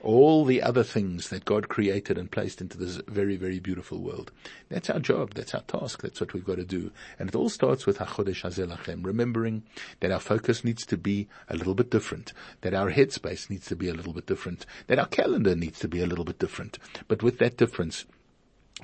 all 0.04 0.44
the 0.44 0.62
other 0.62 0.84
things 0.84 1.30
that 1.30 1.44
God 1.44 1.68
created 1.68 2.18
and 2.18 2.30
placed 2.30 2.60
into 2.60 2.76
this 2.76 3.00
very, 3.08 3.36
very 3.36 3.58
beautiful 3.58 3.98
world. 3.98 4.30
That's 4.68 4.90
our 4.90 5.00
job. 5.00 5.34
That's 5.34 5.54
our 5.54 5.62
task. 5.62 6.02
That's 6.02 6.20
what 6.20 6.34
we've 6.34 6.44
got 6.44 6.56
to 6.56 6.64
do. 6.64 6.90
And 7.18 7.28
it 7.28 7.34
all 7.34 7.48
starts 7.48 7.86
with 7.86 7.98
HaChodesh 7.98 8.42
Hazelachem, 8.42 9.04
remembering 9.04 9.62
that 10.00 10.10
our 10.10 10.20
focus 10.20 10.62
needs 10.62 10.84
to 10.86 10.96
be 10.96 11.28
a 11.48 11.56
little 11.56 11.74
bit 11.74 11.90
different, 11.90 12.32
that 12.60 12.74
our 12.74 12.92
headspace 12.92 13.48
needs 13.48 13.66
to 13.66 13.76
be 13.76 13.88
a 13.88 13.94
little 13.94 14.12
bit 14.12 14.26
different, 14.26 14.66
that 14.86 14.98
our 14.98 15.06
calendar 15.06 15.54
needs 15.54 15.78
to 15.80 15.88
be 15.88 16.02
a 16.02 16.06
little 16.06 16.24
bit 16.24 16.38
different. 16.38 16.78
But 17.08 17.22
with 17.22 17.38
that 17.38 17.56
difference, 17.56 18.04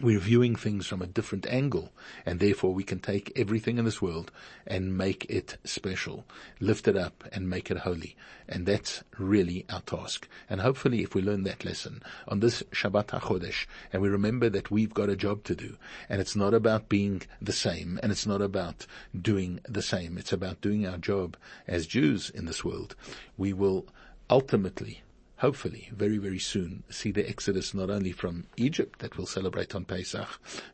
we're 0.01 0.21
viewing 0.21 0.55
things 0.55 0.87
from 0.87 1.03
a 1.03 1.07
different 1.07 1.47
angle 1.49 1.93
and 2.25 2.39
therefore 2.39 2.73
we 2.73 2.85
can 2.85 3.01
take 3.01 3.33
everything 3.35 3.77
in 3.77 3.85
this 3.85 4.01
world 4.01 4.31
and 4.67 4.97
make 4.97 5.27
it 5.29 5.59
special, 5.65 6.25
lift 6.61 6.87
it 6.87 6.97
up 6.97 7.25
and 7.33 7.51
make 7.51 7.71
it 7.71 7.79
holy. 7.79 8.17
And 8.49 8.67
that's 8.67 9.03
really 9.19 9.67
our 9.69 9.81
task. 9.83 10.29
And 10.49 10.61
hopefully 10.61 11.03
if 11.03 11.15
we 11.15 11.23
learn 11.23 11.43
that 11.43 11.65
lesson 11.65 12.03
on 12.29 12.41
this 12.41 12.63
Shabbat 12.71 13.09
HaChodesh 13.09 13.67
and 13.93 14.01
we 14.01 14.09
remember 14.09 14.49
that 14.49 14.71
we've 14.71 14.95
got 14.95 15.11
a 15.11 15.17
job 15.17 15.45
to 15.45 15.57
do 15.57 15.77
and 16.09 16.21
it's 16.21 16.37
not 16.37 16.55
about 16.55 16.89
being 16.89 17.23
the 17.43 17.53
same 17.53 17.99
and 18.03 18.13
it's 18.13 18.27
not 18.27 18.41
about 18.41 18.87
doing 19.21 19.61
the 19.69 19.83
same. 19.83 20.17
It's 20.17 20.33
about 20.33 20.61
doing 20.61 20.87
our 20.87 20.99
job 20.99 21.37
as 21.67 21.87
Jews 21.87 22.31
in 22.31 22.47
this 22.47 22.65
world. 22.65 22.95
We 23.37 23.53
will 23.53 23.87
ultimately 24.31 25.03
hopefully 25.41 25.89
very, 25.93 26.19
very 26.19 26.39
soon 26.39 26.83
see 26.91 27.11
the 27.11 27.27
exodus 27.27 27.73
not 27.73 27.89
only 27.89 28.13
from 28.13 28.45
Egypt 28.59 28.99
that 28.99 29.17
we'll 29.17 29.27
celebrate 29.27 29.75
on 29.75 29.87
Pesach, 29.87 30.29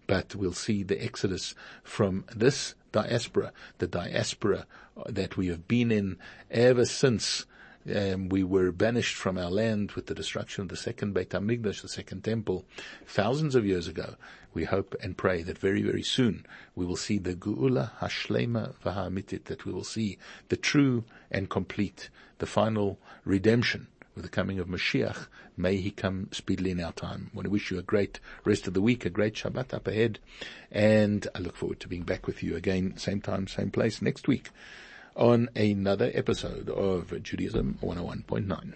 but 0.08 0.34
we'll 0.34 0.52
see 0.52 0.82
the 0.82 1.02
exodus 1.02 1.54
from 1.84 2.24
this 2.34 2.74
diaspora, 2.90 3.52
the 3.78 3.86
diaspora 3.86 4.66
that 5.08 5.36
we 5.36 5.46
have 5.46 5.68
been 5.68 5.92
in 5.92 6.16
ever 6.50 6.84
since 6.84 7.46
um, 7.94 8.28
we 8.28 8.42
were 8.42 8.72
banished 8.72 9.14
from 9.14 9.38
our 9.38 9.50
land 9.50 9.92
with 9.92 10.06
the 10.06 10.14
destruction 10.14 10.62
of 10.62 10.68
the 10.68 10.76
second 10.76 11.14
Beit 11.14 11.30
HaMikdash, 11.30 11.82
the 11.82 11.88
second 11.88 12.24
temple, 12.24 12.64
thousands 13.06 13.54
of 13.54 13.64
years 13.64 13.86
ago. 13.86 14.16
We 14.52 14.64
hope 14.64 14.96
and 15.00 15.16
pray 15.16 15.44
that 15.44 15.58
very, 15.58 15.82
very 15.82 16.02
soon 16.02 16.44
we 16.74 16.84
will 16.84 16.96
see 16.96 17.18
the 17.18 17.34
Geula 17.36 17.92
Hashlema 18.00 18.74
V'Ha'amitit, 18.84 19.44
that 19.44 19.64
we 19.64 19.72
will 19.72 19.84
see 19.84 20.18
the 20.48 20.56
true 20.56 21.04
and 21.30 21.48
complete, 21.48 22.10
the 22.38 22.46
final 22.46 22.98
redemption 23.24 23.86
with 24.16 24.24
the 24.24 24.30
coming 24.30 24.58
of 24.58 24.66
Mashiach. 24.66 25.28
May 25.56 25.76
he 25.76 25.90
come 25.90 26.28
speedily 26.32 26.72
in 26.72 26.80
our 26.80 26.92
time. 26.92 27.30
I 27.32 27.36
want 27.36 27.44
to 27.44 27.50
wish 27.50 27.70
you 27.70 27.78
a 27.78 27.82
great 27.82 28.18
rest 28.44 28.66
of 28.66 28.74
the 28.74 28.80
week, 28.80 29.04
a 29.04 29.10
great 29.10 29.34
Shabbat 29.34 29.72
up 29.72 29.86
ahead, 29.86 30.18
and 30.72 31.28
I 31.34 31.38
look 31.38 31.56
forward 31.56 31.78
to 31.80 31.88
being 31.88 32.02
back 32.02 32.26
with 32.26 32.42
you 32.42 32.56
again, 32.56 32.96
same 32.96 33.20
time, 33.20 33.46
same 33.46 33.70
place 33.70 34.02
next 34.02 34.26
week 34.26 34.50
on 35.14 35.48
another 35.54 36.10
episode 36.14 36.68
of 36.68 37.22
Judaism 37.22 37.78
101.9. 37.82 38.74